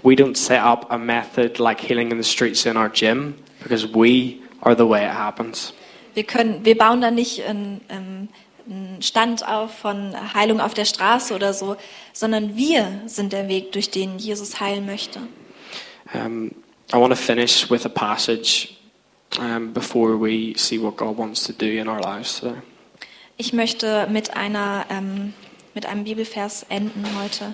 [0.02, 3.88] We don't set up a method like healing in the streets in our gym because
[3.88, 5.74] we are the way it happens.
[6.16, 11.36] Wir, können, wir bauen da nicht ähm, einen Stand auf von Heilung auf der Straße
[11.36, 11.78] oder so,
[12.14, 15.22] sondern wir sind der Weg, durch den Jesus heilen möchte.
[16.14, 16.56] Um,
[16.94, 18.78] I want to finish with a passage
[19.40, 22.62] um, before we see what God wants to do in our lives today.
[23.38, 25.34] Ich möchte mit, einer, ähm,
[25.76, 27.54] mit einem Bibelvers enden heute.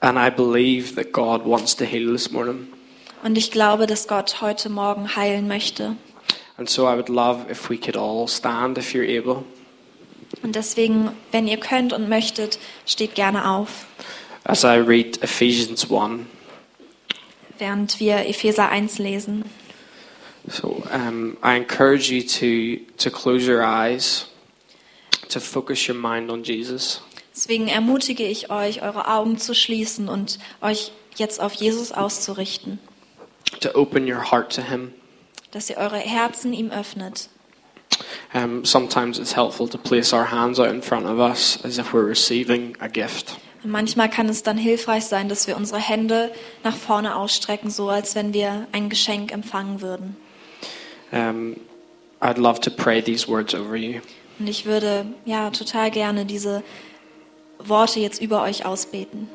[0.00, 2.68] And I believe that God wants to heal this morning.
[3.22, 5.96] Und ich glaube, dass Gott heute Morgen heilen möchte.
[6.56, 9.44] And so I would love if we could all stand if you're able.
[10.42, 13.86] Und deswegen, wenn ihr könnt und möchtet, steht gerne auf,
[14.44, 16.26] As I read Ephesians 1.
[17.60, 19.44] während wir Epheser 1 lesen.
[20.48, 24.26] So um, I encourage you to, to close your eyes,
[25.28, 27.02] to focus your mind on Jesus.
[27.34, 32.78] Deswegen ermutige ich euch, eure Augen zu schließen und euch jetzt auf Jesus auszurichten,
[33.60, 34.94] to open your heart to Him.
[35.52, 37.28] dass ihr eure Herzen ihm öffnet.
[38.32, 41.92] Um, sometimes it's helpful to place our hands out in front of us as if
[41.92, 43.38] we're receiving a gift.
[43.62, 46.32] Manchmal kann es dann hilfreich sein, dass wir unsere Hände
[46.64, 50.16] nach vorne ausstrecken, so als wenn wir ein Geschenk empfangen würden.
[51.12, 51.56] Um,
[52.20, 54.00] I'd love to pray these words over you.
[54.38, 56.62] Und ich würde ja total gerne diese
[57.58, 59.28] Worte jetzt über euch ausbeten.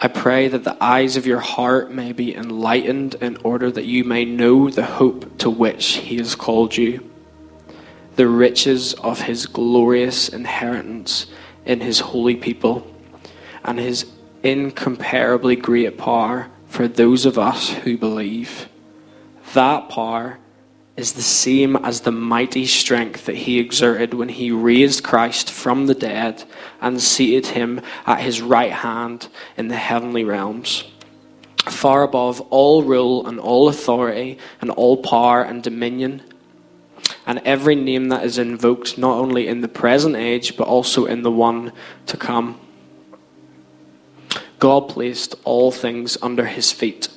[0.00, 4.04] I pray that the eyes of your heart may be enlightened in order that you
[4.04, 7.00] may know the hope to which He has called you,
[8.18, 11.28] the riches of his glorious inheritance
[11.64, 12.84] in his holy people,
[13.62, 14.06] and his
[14.42, 18.68] incomparably great power for those of us who believe.
[19.54, 20.40] That power
[20.96, 25.86] is the same as the mighty strength that he exerted when he raised Christ from
[25.86, 26.42] the dead
[26.80, 30.82] and seated him at his right hand in the heavenly realms,
[31.66, 36.20] far above all rule and all authority and all power and dominion,
[37.28, 41.22] and every name that is invoked not only in the present age but also in
[41.22, 41.70] the one
[42.06, 42.58] to come.
[44.58, 47.08] God placed all things under his feet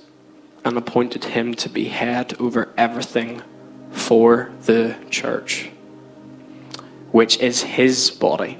[0.66, 3.41] and appointed him to be head over everything
[3.89, 5.72] for the church,
[7.12, 8.57] which is his body,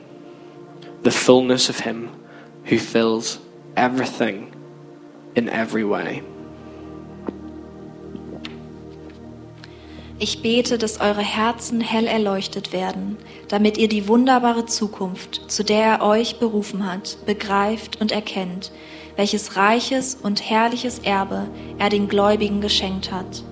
[1.04, 2.18] the fullness of him
[2.64, 3.39] who fills
[3.76, 4.56] everything
[5.36, 6.24] in every way.
[10.24, 13.17] Ich bete, dass eure Herzen hell erleuchtet werden,
[13.47, 18.72] damit ihr die wunderbare Zukunft, zu der er euch berufen hat, begreift und erkennt,
[19.15, 21.49] welches reiches und herrliches Erbe
[21.80, 23.43] er den Gläubigen geschenkt hat.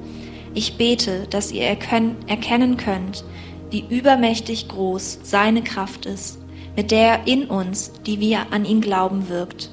[0.54, 3.24] Ich bete, dass ihr erkennen könnt,
[3.72, 6.38] wie übermächtig groß seine Kraft ist,
[6.76, 9.72] mit der er in uns, die wir an ihn glauben, wirkt.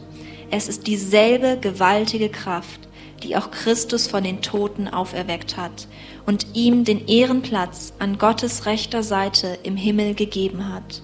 [0.51, 2.86] Es ist dieselbe gewaltige Kraft,
[3.23, 5.87] die auch Christus von den Toten auferweckt hat
[6.27, 11.03] und ihm den Ehrenplatz an Gottes rechter Seite im Himmel gegeben hat.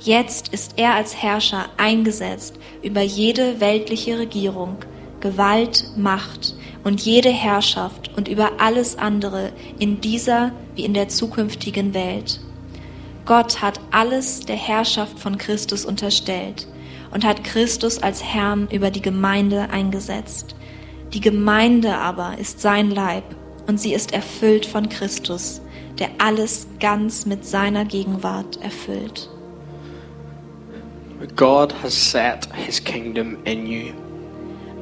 [0.00, 4.78] Jetzt ist er als Herrscher eingesetzt über jede weltliche Regierung,
[5.20, 11.94] Gewalt, Macht und jede Herrschaft und über alles andere in dieser wie in der zukünftigen
[11.94, 12.40] Welt.
[13.24, 16.66] Gott hat alles der Herrschaft von Christus unterstellt
[17.12, 20.56] und hat Christus als Herrn über die Gemeinde eingesetzt.
[21.14, 23.24] Die Gemeinde aber ist sein Leib
[23.66, 25.60] und sie ist erfüllt von Christus,
[25.98, 29.28] der alles ganz mit seiner Gegenwart erfüllt.
[31.36, 33.92] God has set his kingdom in you.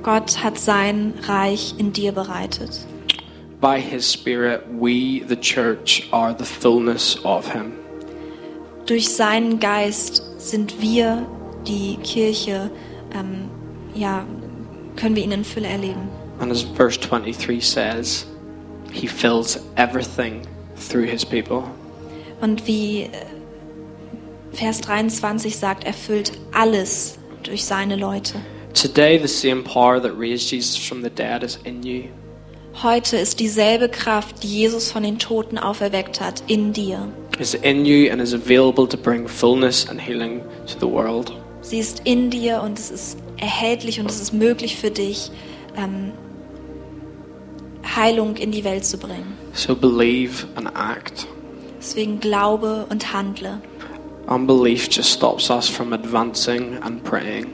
[0.02, 2.86] Gott hat sein Reich in dir bereitet.
[3.60, 7.72] By his Spirit, we, the church, are the fullness of him.
[8.86, 11.26] Durch seinen Geist sind wir,
[11.66, 12.70] die Kirche,
[13.14, 13.50] ähm,
[13.94, 14.24] ja,
[14.96, 16.08] können wir ihn in Fülle erleben.
[16.40, 18.26] And as verse 23 says,
[18.92, 21.64] he fills everything through his people.
[22.40, 23.10] Und wie äh,
[24.52, 28.40] Vers 23 sagt, er füllt alles durch seine Leute.
[28.72, 32.04] Today, the same power that raised Jesus from the dead is in you.
[32.82, 37.08] Heute ist dieselbe Kraft, die Jesus von den Toten auferweckt hat, in dir.
[37.38, 41.32] Is in you and is available to bring fullness and healing to the world.
[41.62, 45.30] Sie ist in dir und es ist erhältlich und es ist möglich für dich,
[45.76, 46.12] ähm,
[47.84, 49.36] Heilung in die Welt zu bringen.
[49.52, 51.26] So believe and act.
[51.78, 53.60] Deswegen glaube und handle.
[54.26, 57.46] Unbelief just stops us from advancing and praying.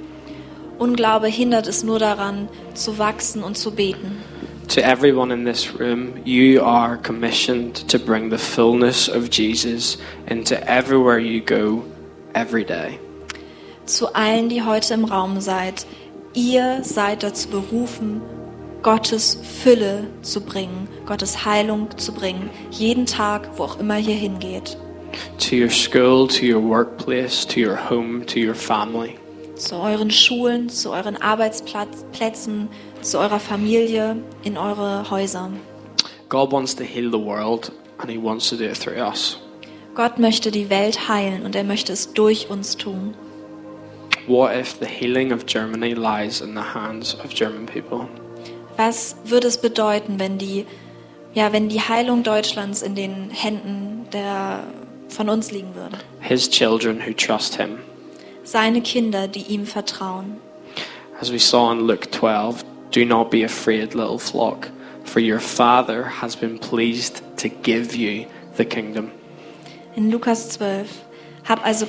[0.78, 4.22] Unglaube hindert es nur daran, zu wachsen und zu beten.
[4.68, 9.96] To everyone in this room, you are commissioned to bring the fullness of Jesus
[10.26, 11.84] into everywhere you go
[12.34, 12.98] every day.
[13.86, 15.86] Zu allen, die heute im Raum seid,
[16.34, 18.20] ihr seid dazu berufen,
[18.82, 24.76] Gottes Fülle zu bringen, Gottes Heilung zu bringen, jeden Tag, wo auch immer ihr hingeht.
[25.38, 29.16] To your school, to your workplace, to your home, to your family.
[29.56, 32.68] Zu euren Schulen, zu euren Arbeitsplätzen,
[33.00, 35.50] zu eurer Familie, in eure Häuser.
[36.28, 39.38] God wants to heal the world and he wants to do it through us.
[39.94, 43.14] Gott möchte die Welt heilen und er möchte es durch uns tun.
[44.26, 48.08] What if the healing of Germany lies in the hands of German people?
[48.76, 50.66] Was würde es bedeuten, wenn die,
[51.34, 54.64] ja, wenn die Heilung Deutschlands in den Händen der,
[55.08, 55.98] von uns liegen würde?
[56.20, 57.78] His children who trust him.
[58.44, 60.36] Seine Kinder, die ihm vertrauen.
[61.20, 64.68] As we saw in Luke 12, do not be afraid, little flock,
[65.04, 69.10] for your Father has been pleased to give you the kingdom.
[69.96, 70.88] In Lukas 12.
[71.44, 71.86] Hab also,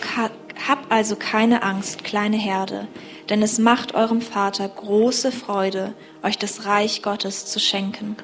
[0.68, 2.88] hab also keine Angst, kleine Herde,
[3.30, 5.94] denn es macht eurem Vater große Freude,
[6.24, 8.16] euch das Reich Gottes zu schenken.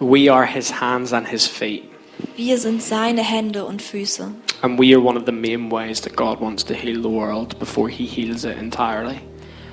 [0.00, 1.84] We are his hands and his feet,
[2.36, 4.30] Wir sind seine Hände und Füße.
[4.62, 7.58] and we are one of the main ways that God wants to heal the world
[7.58, 9.16] before he heals it entirely.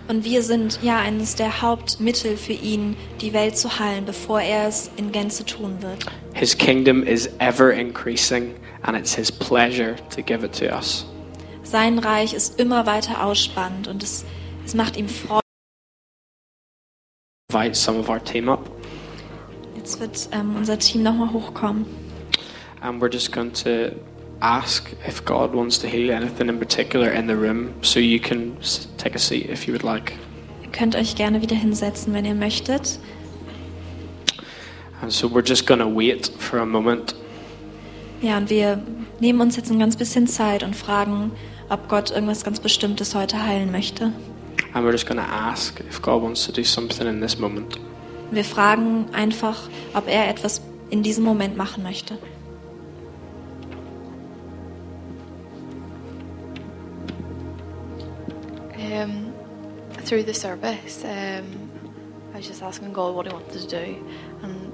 [0.08, 4.68] Und wir sind ja eines der Hauptmittel für ihn, die Welt zu heilen, bevor er
[4.68, 6.06] es in Gänze tun wird.
[6.34, 11.06] His kingdom is ever increasing, and it's his pleasure to give it to us.
[11.72, 14.26] Sein Reich ist immer weiter ausspannend und es,
[14.66, 15.40] es macht ihm Freude.
[17.50, 18.70] Invite some of our team up.
[19.78, 21.86] Jetzt wird ähm, unser Team nochmal hochkommen.
[22.82, 23.96] and we're just going to
[24.42, 27.74] ask if God wants to heal anything in particular in the room.
[27.82, 28.58] So you can
[28.98, 30.12] take a seat if you would like.
[30.64, 33.00] Ihr könnt euch gerne wieder hinsetzen, wenn ihr möchtet.
[35.02, 37.16] And so we're just going to wait for a moment.
[38.22, 38.84] Ja, und wir
[39.22, 41.32] nehmen uns jetzt ein ganz bisschen Zeit und fragen,
[41.72, 44.12] ob Gott irgendwas ganz Bestimmtes heute heilen möchte.
[44.74, 47.80] And we're just going to ask if God wants to do something in this moment.
[48.30, 52.18] Wir fragen einfach, ob er etwas in diesem Moment machen möchte.
[58.78, 59.34] Um,
[60.06, 61.46] through the service, um,
[62.34, 63.96] I was just asking God what He wanted to do,
[64.44, 64.74] and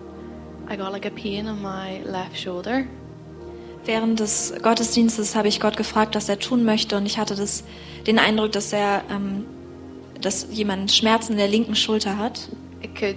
[0.68, 2.88] I got like a pain in my left shoulder.
[3.86, 7.63] Während des Gottesdienstes habe ich Gott gefragt, was er tun möchte, und ich hatte das,
[8.05, 9.45] den Eindruck, dass er, ähm,
[10.19, 12.49] dass jemand Schmerzen in der linken Schulter hat.
[12.82, 13.15] It could,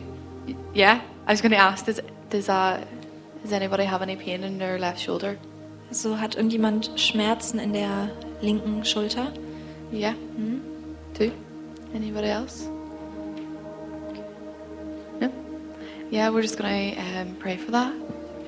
[0.74, 1.00] yeah.
[1.26, 2.00] I was going to ask, does
[2.30, 2.78] does uh,
[3.42, 5.36] does anybody have any pain in their left shoulder?
[5.90, 9.32] So hat irgendjemand Schmerzen in der linken Schulter.
[9.92, 10.14] Yeah.
[11.14, 11.32] Two.
[11.92, 12.68] Anybody else?
[15.20, 15.30] No.
[16.10, 17.92] Yeah, we're just going to um, pray for that.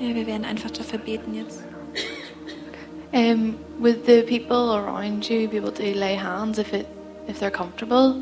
[0.01, 1.65] Ja, wir werden einfach dafür beten jetzt.
[3.15, 6.87] Um, would the people around you be able to lay hands if it
[7.29, 8.15] if they're comfortable,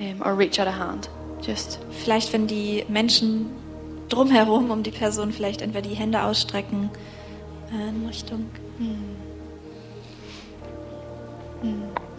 [0.00, 1.08] um, or reach out a hand?
[1.42, 3.50] Just Vielleicht, wenn die Menschen
[4.08, 6.90] drumherum um die Person vielleicht entweder die Hände ausstrecken
[7.72, 8.46] äh, in Richtung.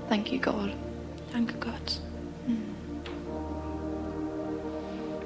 [0.09, 0.71] thank you, God.
[1.31, 1.99] Danke Gott.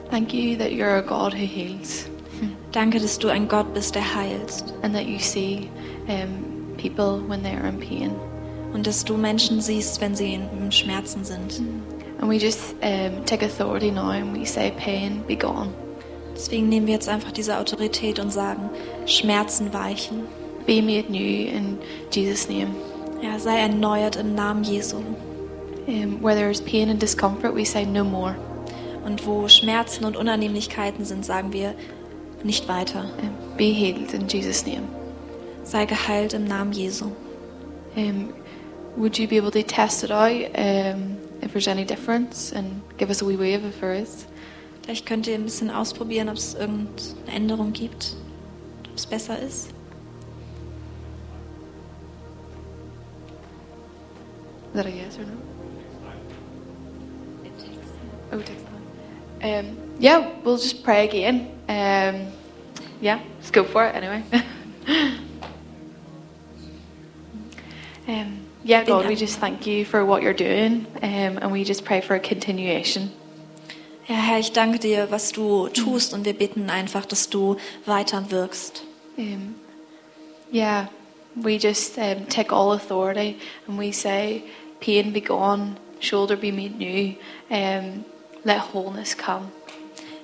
[0.09, 2.09] Thank you that you're a God who heals,
[2.71, 4.73] Danke, dass du ein Gott bist, der heilst.
[4.83, 5.69] and that you see
[6.07, 8.11] um, people when they are in pain.
[8.73, 11.61] Und dass du Menschen siehst, wenn sie in, Schmerzen sind.
[12.19, 15.69] And we just um, take authority now, and we say, "Pain, be gone.
[16.35, 18.69] Deswegen nehmen wir jetzt einfach diese Autorität und sagen,
[19.05, 20.23] Schmerzen weichen.
[20.65, 21.77] Be made new in
[22.11, 22.75] Jesus' name."
[23.21, 24.97] Ja, sei erneuert im Namen Jesu.
[25.87, 28.35] Um, where there is pain and discomfort, we say, "No more."
[29.05, 31.73] Und wo Schmerzen und Unannehmlichkeiten sind, sagen wir
[32.43, 33.05] nicht weiter.
[33.21, 34.83] Um, be healed in Jesus' name.
[35.67, 37.11] Sei geheilt im Namen Jesu.
[37.97, 38.33] Um,
[38.95, 43.09] would you be able to test it out um, if there's any difference and give
[43.09, 44.27] us a wee wave if there is?
[44.83, 46.87] Vielleicht könnt ihr ein bisschen ausprobieren, ob es irgendeine
[47.29, 48.15] Änderung gibt,
[48.89, 49.73] ob es besser ist.
[54.73, 55.33] Is that a yes or no?
[58.31, 59.67] Oh, it takes time.
[59.69, 61.49] Um, yeah, we'll just pray again.
[61.67, 62.31] Um,
[63.01, 64.23] yeah, let's go for it anyway.
[68.07, 71.85] um, yeah, God, we just thank you for what you're doing, um, and we just
[71.85, 73.11] pray for a continuation.
[74.07, 78.31] Ja, Herr, ich danke dir, was du tust und wir bitten einfach, dass du weiter
[78.31, 78.83] wirkst.
[79.17, 79.55] Um,
[80.51, 80.87] yeah,
[81.35, 83.37] we just um, take all authority
[83.67, 84.43] and we say,
[84.79, 87.15] pain be gone, shoulder be made new,
[87.49, 88.05] um,
[88.45, 89.51] let wholeness come.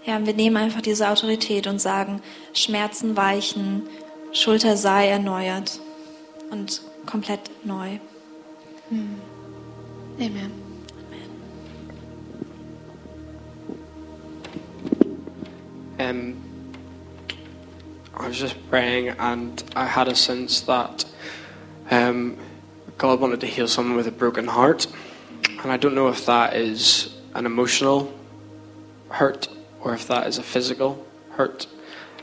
[0.06, 2.22] Ja, und wir nehmen einfach diese Autorität und sagen,
[2.54, 3.84] Schmerzen weichen,
[4.32, 5.80] Schulter sei erneuert
[6.52, 7.99] und komplett neu.
[10.20, 10.51] Amen.
[15.99, 16.36] Um,
[18.14, 21.06] I was just praying, and I had a sense that
[21.89, 22.38] um,
[22.97, 24.88] God wanted to heal someone with a broken heart,
[25.62, 28.14] and I don't know if that is an emotional
[29.10, 29.47] hurt
[29.82, 31.68] or if that is a physical hurt.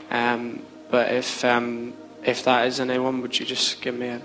[0.09, 4.21] Um, but if um, if that is anyone, would you just give me a,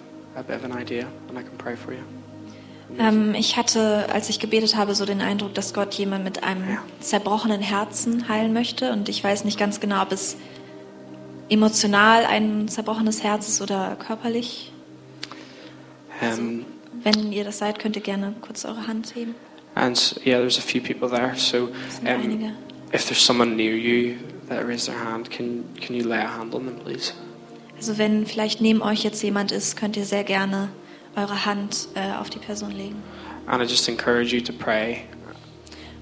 [2.98, 6.78] Ähm, ich hatte, als ich gebetet habe, so den Eindruck, dass Gott jemand mit einem
[7.00, 8.92] zerbrochenen Herzen heilen möchte.
[8.92, 10.36] Und ich weiß nicht ganz genau, ob es
[11.48, 14.72] emotional ein zerbrochenes Herz ist oder körperlich.
[16.20, 16.64] Um,
[17.02, 19.34] Wenn ihr das seid, könnt ihr gerne kurz eure Hand heben.
[19.76, 21.34] and yeah, there's a few people there.
[21.36, 21.66] So
[22.06, 22.56] um,
[22.92, 24.18] if there's someone near you
[24.48, 27.12] that raised their hand, can can you lay a hand on them, please?
[27.76, 30.70] Also wenn vielleicht neben euch jetzt jemand ist, könnt ihr sehr gerne
[31.14, 33.02] eure Hand äh, auf die Person legen.
[33.46, 35.02] And I just encourage you to pray.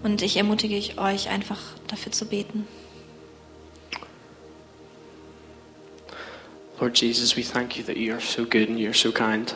[0.03, 1.59] Und ich ermutige euch einfach
[1.89, 2.67] dafür zu beten.
[6.81, 9.55] Lord Jesus, we thank you that you are so good and you're so kind,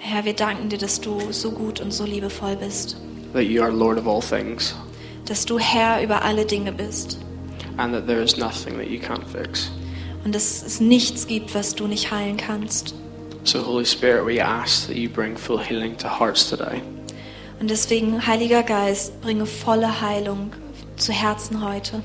[0.00, 2.96] Herr, wir danken dir, dass du so gut und so liebevoll bist.
[3.32, 4.74] that you are Lord of all things,
[5.26, 7.18] Dass du Herr über alle Dinge bist.
[7.76, 9.70] and that there is nothing that you can't fix.
[10.28, 12.94] Und dass es nichts gibt, was du nicht heilen kannst.
[13.44, 16.82] So, Holy Spirit, we ask that you bring full healing to hearts today.
[17.60, 20.50] Und deswegen, Heiliger Geist, bringe volle Heilung
[20.96, 22.02] zu Herzen heute.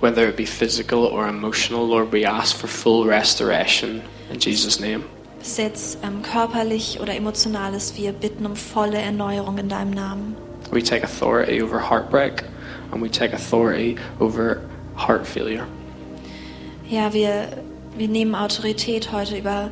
[0.00, 1.84] whether it be physical or emotional.
[1.84, 4.00] Lord, we ask for full restoration
[4.30, 5.02] in Jesus' name.
[5.40, 10.36] Bis jetzt ähm, körperlich oder emotionales, wir bitten um volle Erneuerung in deinem Namen.
[10.70, 12.44] We take authority over heartbreak
[12.92, 14.60] and we take authority over
[14.96, 15.66] heart failure.
[16.88, 17.48] Ja, wir,
[17.96, 19.70] wir nehmen Autorität heute über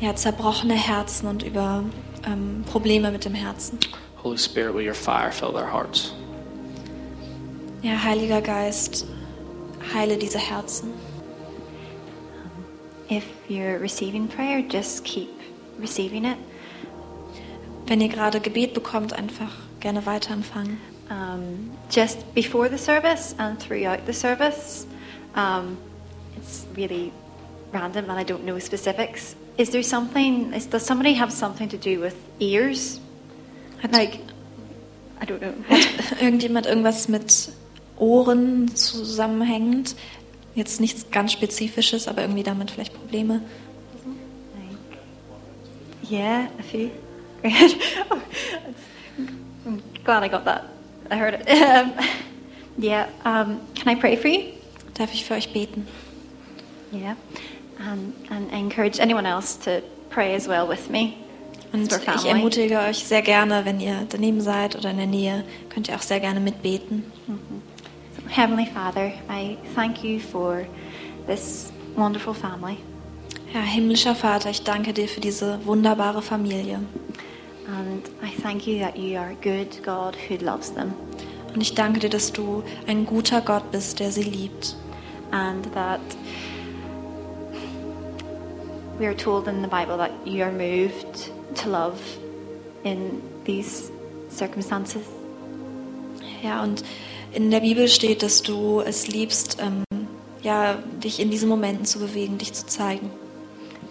[0.00, 1.82] ja, zerbrochene Herzen und über
[2.24, 3.78] ähm, Probleme mit dem Herzen.
[4.22, 6.14] Holy Spirit, will your fire fill their hearts?
[7.82, 9.06] Ja, Heiliger Geist,
[9.92, 10.92] heile diese Herzen.
[13.10, 15.30] If you're receiving prayer, just keep
[15.80, 16.36] receiving it.
[17.86, 20.80] Wenn ihr gerade Gebet bekommt, einfach gerne weiter empfangen.
[21.08, 24.86] Um, just before the service and throughout the service,
[25.36, 25.76] um,
[26.46, 27.12] it's really
[27.72, 29.34] random and I don't know specifics.
[29.58, 33.00] Is there something, is, does somebody have something to do with ears?
[33.90, 34.20] Like,
[35.20, 35.54] I don't know.
[35.68, 37.52] hat irgendjemand irgendwas mit
[37.98, 39.96] Ohren zusammenhängend?
[40.54, 43.42] Jetzt nichts ganz Spezifisches, aber irgendwie damit vielleicht Probleme.
[44.54, 46.90] Like, yeah, a few.
[47.44, 48.16] Oh,
[49.66, 50.64] I'm glad I got that.
[51.10, 51.46] I heard it.
[51.48, 51.92] Um,
[52.78, 53.08] yeah.
[53.24, 54.52] Um, can I pray for you?
[54.94, 55.86] Darf ich für euch beten?
[57.00, 57.16] Yeah.
[57.78, 61.14] Um, and I encourage anyone else to pray as well with me.
[61.72, 65.88] Und ich ermutige euch sehr gerne, wenn ihr daneben seid oder in der Nähe, könnt
[65.88, 67.04] ihr auch sehr gerne mitbeten.
[68.28, 70.66] Heavenly Father, I thank you for
[71.26, 72.78] this wonderful family.
[73.52, 76.80] Ja, himmlischer Vater, ich danke dir für diese wunderbare Familie.
[77.68, 80.94] And I thank you that you are a good God who loves them.
[81.54, 84.76] Und ich danke dir, dass du ein guter Gott bist, der sie liebt.
[85.30, 86.00] And that
[88.98, 92.00] we are told in the Bible that you are moved to love
[92.84, 93.90] in these
[94.30, 95.04] circumstances.
[96.42, 96.82] Ja, und
[97.32, 99.84] in der Bibel steht, dass du es liebst, ähm,
[100.42, 103.10] ja, dich in diesen Momenten zu bewegen, dich zu zeigen.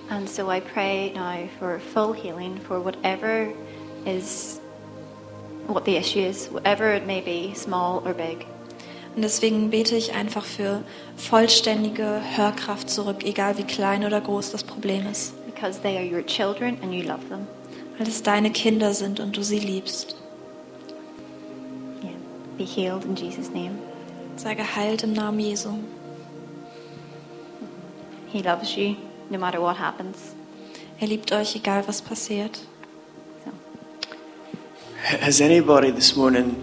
[0.09, 3.47] And so I pray now for full healing for whatever
[4.05, 4.61] is
[5.67, 8.45] what the issue is, whatever it may be, small or big.
[9.15, 10.83] Und deswegen bete ich einfach für
[11.15, 15.33] vollständige Hörkraft zurück, egal wie klein oder groß das Problem ist.
[15.45, 17.47] Because they are your children and you love them.
[17.97, 20.17] Weil es deine Kinder sind und du sie liebst.
[22.03, 22.11] Yeah.
[22.57, 23.71] Be healed in Jesus' name.
[24.35, 25.69] Sei geheilt im Namen Jesu.
[28.33, 28.95] He loves you
[29.29, 30.17] no matter what happens.
[30.99, 32.59] Er liebt euch, egal was passiert.
[33.45, 33.51] So
[35.21, 36.57] Has anybody this morning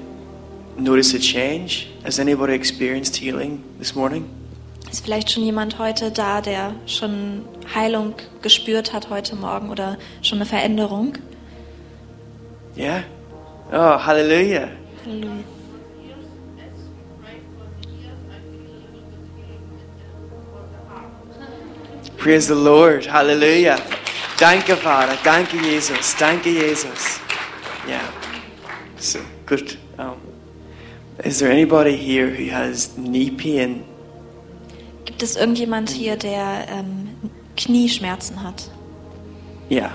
[0.77, 1.89] noticed a change?
[2.05, 4.29] Has anybody experienced healing this morning?
[4.91, 7.45] Ist vielleicht schon jemand heute da, der schon
[7.75, 11.15] Heilung gespürt hat heute Morgen oder schon eine Veränderung?
[12.77, 13.05] Yeah?
[13.73, 14.69] Oh, hallelujah.
[15.05, 15.45] Halleluja.
[22.19, 23.07] Praise the Lord.
[23.07, 23.81] Hallelujah.
[24.39, 25.19] Danke, Vater.
[25.25, 26.15] Danke, Jesus.
[26.17, 27.19] Danke, Jesus.
[27.89, 28.01] Yeah.
[28.97, 29.77] So, good.
[31.25, 33.85] Is there anybody here who has knee pain?
[35.05, 37.09] Gibt es irgendjemand hier, der ähm,
[37.57, 38.71] Knieschmerzen hat?
[39.71, 39.93] Yeah.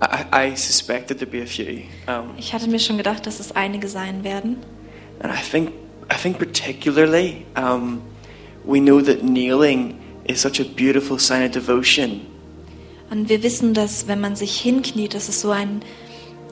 [0.00, 1.84] I, I suspected there'd be a few.
[2.06, 4.56] Um, Ich hatte mir schon gedacht, dass es einige sein werden.
[5.20, 5.70] And I think,
[6.12, 8.02] I think particularly, um,
[8.64, 12.20] we know that kneeling is such a beautiful sign of devotion.
[13.10, 15.80] Und wir wissen, dass wenn man sich hinkniet, dass es so ein,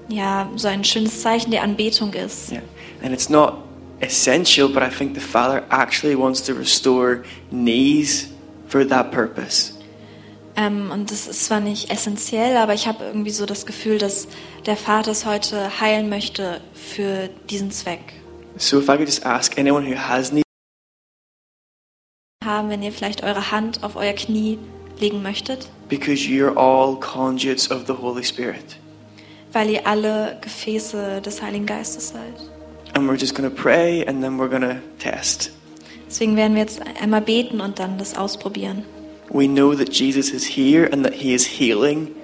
[0.08, 2.50] ja, so ein schönes Zeichen der Anbetung ist.
[2.50, 2.62] Yeah.
[3.02, 3.65] And it's not
[4.01, 8.28] essential, but I think the Father actually wants to restore knees
[8.68, 9.73] for that purpose.
[10.56, 14.27] Ähm, und das ist zwar nicht essentiell, aber ich habe irgendwie so das Gefühl, dass
[14.64, 18.01] der Vater es heute heilen möchte für diesen Zweck.
[18.56, 20.43] So if I could just ask anyone who has knee
[22.43, 24.59] Haben, wenn ihr vielleicht eure Hand auf euer Knie
[24.98, 28.78] legen möchtet, because you're all conduits of the Holy Spirit.
[29.52, 32.35] weil ihr alle Gefäße des Heiligen Geistes seid.
[32.97, 35.51] And we're just going to pray and then we're going to test.
[36.09, 38.85] Deswegen werden wir jetzt einmal beten und dann das ausprobieren.
[39.28, 42.14] We know that Jesus is here and that he is healing.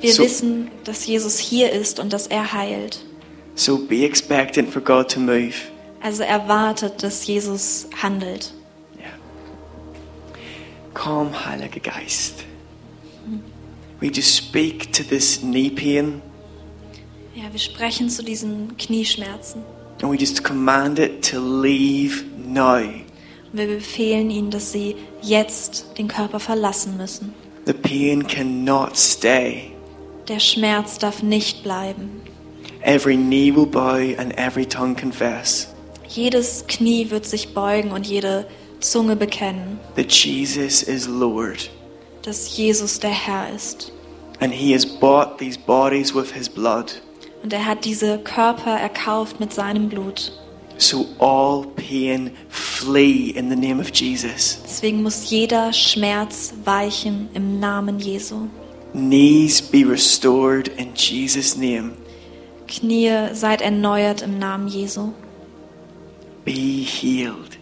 [0.00, 2.98] Wir So- wissen, dass Jesus hier ist und dass er heilt.
[3.54, 5.54] So be expectant for God to move.
[6.02, 8.52] Also erwartet, dass Jesus handelt.
[8.98, 9.10] Yeah.
[10.92, 12.44] Komm, Heiliger Geist.
[14.00, 16.20] We just speak to this knee pain
[17.34, 19.62] Ja, wir sprechen zu diesen Knieschmerzen.
[20.02, 22.80] And we just command it to leave now.
[23.52, 27.34] Wir befehlen ihnen, dass sie jetzt den Körper verlassen müssen.
[27.66, 29.72] The pain cannot stay.
[30.28, 32.22] Der Schmerz darf nicht bleiben.
[32.82, 35.68] Every knee will bow and every tongue confess.
[36.08, 38.46] Jedes Knie wird sich beugen und jede
[38.80, 41.70] Zunge bekennen, that Jesus is Lord
[42.22, 43.92] dass Jesus der Herr ist.
[44.40, 46.92] and he has bought these bodies with his blood.
[47.42, 50.32] Und er hat diese Körper erkauft mit seinem Blut.
[50.76, 54.58] So all pain flee in the name of Jesus.
[54.64, 58.48] Deswegen muss jeder Schmerz weichen im Namen Jesu.
[58.92, 61.92] Knees be restored in Jesus' name.
[62.66, 65.12] Knie seid erneuert im Namen Jesu.
[66.44, 67.58] Be healed.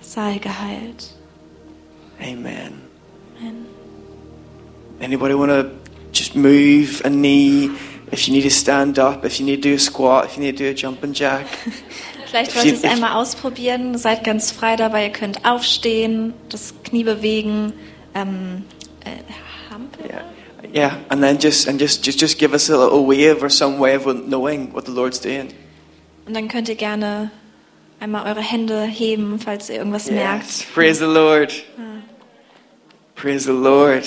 [0.00, 1.14] Sei geheilt.
[2.20, 2.80] Amen.
[3.38, 3.66] Amen.
[5.00, 5.70] Anybody want to
[6.12, 7.70] just move a knee?
[8.12, 10.42] If you need to stand up, if you need to do a squat, if you
[10.42, 11.46] need to do a jumping jack.
[12.26, 13.96] Vielleicht wollt ihr es einmal ausprobieren.
[13.98, 15.04] Seid ganz frei dabei.
[15.04, 17.72] Ihr könnt aufstehen, das Knie bewegen.
[18.14, 18.64] Ähm,
[19.04, 19.10] äh,
[19.70, 20.08] Hampeln?
[20.08, 20.24] Yeah.
[20.74, 23.78] Yeah, and then just and just just just give us a little wave or some
[23.78, 25.52] way of knowing what the Lord's doing.
[26.26, 27.30] Und dann könnt ihr gerne
[28.00, 30.46] einmal eure Hände heben, falls ihr irgendwas merkt.
[30.46, 30.66] Yes.
[30.74, 31.52] Praise the Lord.
[33.14, 34.04] Praise the Lord.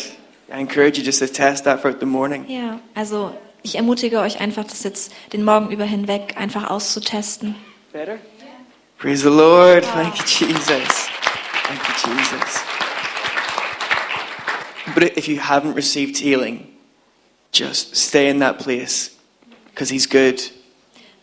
[0.51, 2.45] I encourage you just to test that throughout the morning.
[2.47, 7.55] Ja, also ich ermutige euch einfach, das jetzt den Morgen über hinweg einfach auszutesten.
[7.91, 8.17] Better?
[8.97, 9.85] Praise the Lord.
[9.85, 11.09] Thank you, Jesus.
[11.63, 12.63] Thank you, Jesus.
[14.93, 16.67] But if you haven't received healing,
[17.53, 19.11] just stay in that place
[19.71, 20.51] because He's good.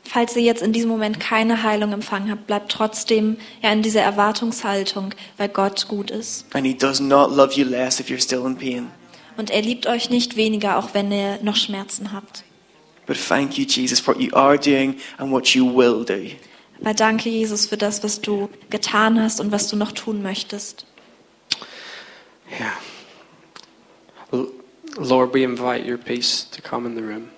[0.04, 4.02] Falls ihr jetzt in diesem Moment keine Heilung empfangen habt, bleibt trotzdem ja in dieser
[4.02, 6.46] Erwartungshaltung, weil Gott gut ist.
[6.54, 8.90] And He does not love you less if you're still in pain.
[9.36, 12.44] Und er liebt euch nicht weniger, auch wenn ihr noch Schmerzen habt.
[13.06, 16.34] But thank you, Jesus, for what you are doing and what you will do.
[16.80, 20.86] Weil danke, Jesus, für das, was du getan hast und was du noch tun möchtest.
[22.50, 22.72] Yeah.
[24.98, 27.28] Lord, we invite your peace to come in the room.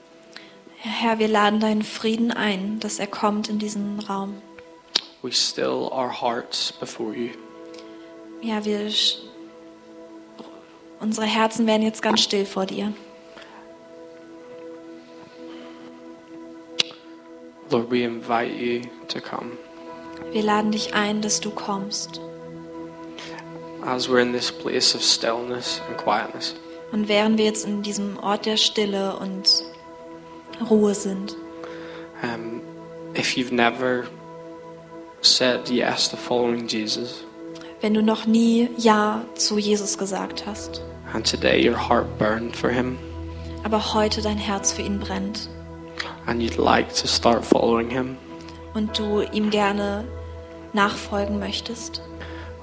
[0.81, 4.41] Herr, wir laden deinen Frieden ein, dass er kommt in diesen Raum.
[5.23, 7.31] We still our hearts before you.
[8.41, 8.89] Ja, wir,
[11.01, 12.93] unsere Herzen werden jetzt ganz still vor dir.
[17.71, 19.53] Lord, we invite you to come.
[20.33, 22.21] Wir laden dich ein, dass du kommst.
[23.85, 26.55] As we're in this place of stillness and quietness,
[26.91, 29.63] Und während wir jetzt in diesem Ort der Stille und
[30.69, 31.37] Ruhe sind,
[32.23, 32.63] um,
[33.15, 34.05] if you've never
[35.21, 37.25] said yes to following Jesus,
[37.81, 40.83] wenn du noch nie Ja zu Jesus gesagt hast,
[41.15, 42.99] and today your heart burned for him,
[43.65, 45.49] aber heute dein Herz für ihn brennt
[46.27, 48.17] and you'd like to start following him,
[48.75, 50.05] und du ihm gerne
[50.73, 52.03] nachfolgen möchtest,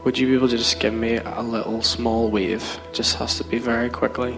[0.03, 2.61] would you be able to just give me a little small wave?
[2.91, 4.35] It just has to be very quickly.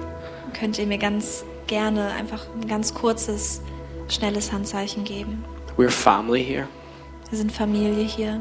[0.58, 3.62] könnt ihr mir ganz gerne einfach ein ganz kurzes,
[4.08, 5.44] schnelles Handzeichen geben.
[5.78, 6.68] We're family here,
[7.30, 8.40] Wir sind Familie hier.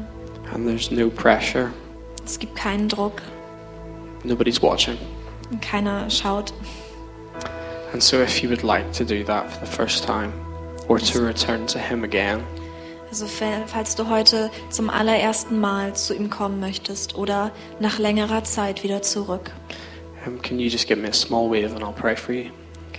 [0.53, 1.71] and there's no pressure.
[2.25, 3.21] Es gibt keinen Druck
[4.23, 4.97] Nobody's watching.
[5.51, 6.53] Und keiner schaut.
[7.93, 10.33] And so, if you would like to do that for the first time,
[10.87, 12.41] or to return to Him again,
[13.09, 18.43] Also fa- falls du heute zum allerersten Mal zu ihm kommen möchtest oder nach längerer
[18.43, 19.51] Zeit wieder zurück,
[20.25, 22.49] um, can you just give me a small wave and I'll pray for you?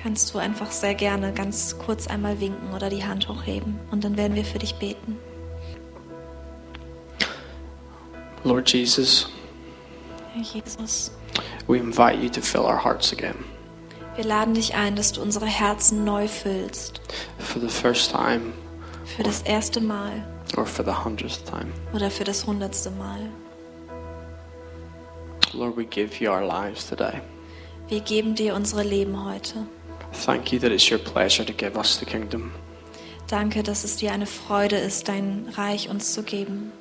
[0.02, 4.16] kannst du einfach sehr gerne ganz kurz einmal winken oder die Hand hochheben und dann
[4.16, 5.18] werden wir für dich beten.
[8.44, 9.28] Lord Jesus,
[10.32, 11.10] Herr Jesus,
[11.68, 13.44] we invite you to fill our hearts again.
[14.16, 17.00] wir laden dich ein, dass du unsere Herzen neu füllst.
[17.38, 18.52] For the first time,
[19.16, 20.24] Für das erste Mal
[20.56, 21.72] or for the hundredth time.
[21.94, 23.20] oder für das hundertste Mal.
[25.54, 27.20] Lord, we give you our lives today.
[27.88, 29.66] Wir geben dir unsere Leben heute.
[30.24, 32.52] Thank you that it's your pleasure to give us the kingdom.
[33.28, 36.72] Danke, dass es dir eine Freude ist, dein Reich uns zu geben.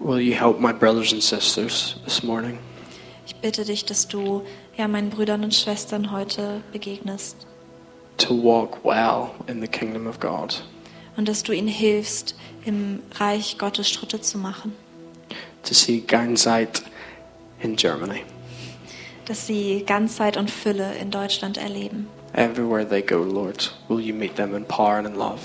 [0.00, 2.58] Will you help my brothers and sisters this morning?
[3.26, 4.42] Ich bitte dich, dass du
[4.76, 7.46] ja meinen Brüdern und Schwestern heute begegnest
[8.18, 10.62] To walk well in the kingdom of God.
[11.16, 12.34] und dass du ihnen hilfst,
[12.64, 14.72] im Reich Gottes Schritte zu machen,
[15.64, 16.82] To see Ganzeit
[17.60, 18.22] in Germany.
[19.26, 22.06] dass sie Ganzheit und Fülle in Deutschland erleben.
[22.34, 25.38] Everywhere they go, Lord, will you meet them in power and in love.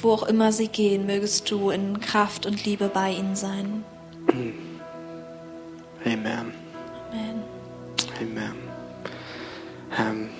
[0.00, 3.84] Wo auch immer sie gehen, mögest du in Kraft und Liebe bei ihnen sein.
[6.04, 6.52] Amen.
[8.22, 8.54] Amen.
[9.98, 10.30] Um,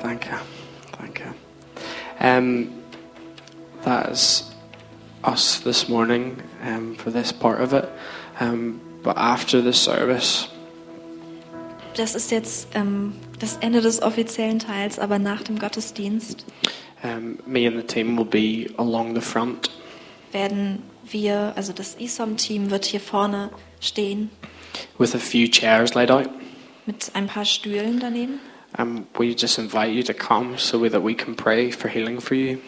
[0.00, 0.38] thank you.
[0.92, 1.34] Thank you.
[2.20, 2.82] Um,
[3.82, 4.52] that is
[5.24, 7.90] us this morning um, for this part of it.
[8.38, 10.48] Um, but after the service,
[11.94, 16.46] Das ist jetzt ähm, das Ende des offiziellen Teils, aber nach dem Gottesdienst
[17.02, 19.68] um, me and the team will be along the front.
[20.30, 23.50] werden wir, also das ISOM-Team wird hier vorne
[23.80, 24.30] stehen
[24.96, 26.30] with a few chairs laid out.
[26.86, 28.40] Mit ein paar Stühlen daneben.
[28.78, 32.34] Um, we just invite you to come so that we can pray for healing for
[32.34, 32.58] you.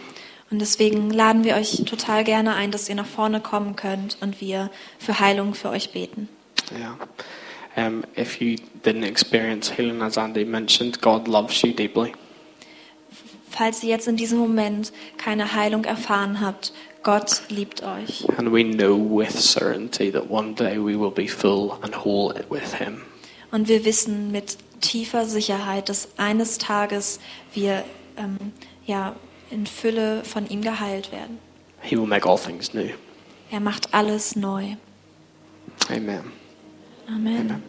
[0.51, 4.41] Und deswegen laden wir euch total gerne ein, dass ihr nach vorne kommen könnt und
[4.41, 6.29] wir für Heilung für euch beten.
[6.71, 6.97] Yeah.
[7.77, 12.13] Um, if you didn't experience healing, as Andy mentioned, God loves you deeply.
[13.51, 16.73] Falls ihr jetzt in diesem Moment keine Heilung erfahren habt,
[17.03, 18.27] Gott liebt euch.
[18.37, 22.75] And we know with certainty that one day we will be full and whole with
[22.75, 23.03] Him.
[23.55, 27.21] Und wir wissen mit tiefer Sicherheit, dass eines Tages
[27.53, 27.85] wir
[28.17, 28.37] ähm,
[28.85, 29.15] ja,
[29.49, 31.39] in Fülle von ihm geheilt werden.
[31.81, 32.89] He will make all things new.
[33.53, 34.75] Er macht alles neu.
[35.89, 36.33] Amen.
[37.07, 37.51] Amen.
[37.53, 37.63] Amen.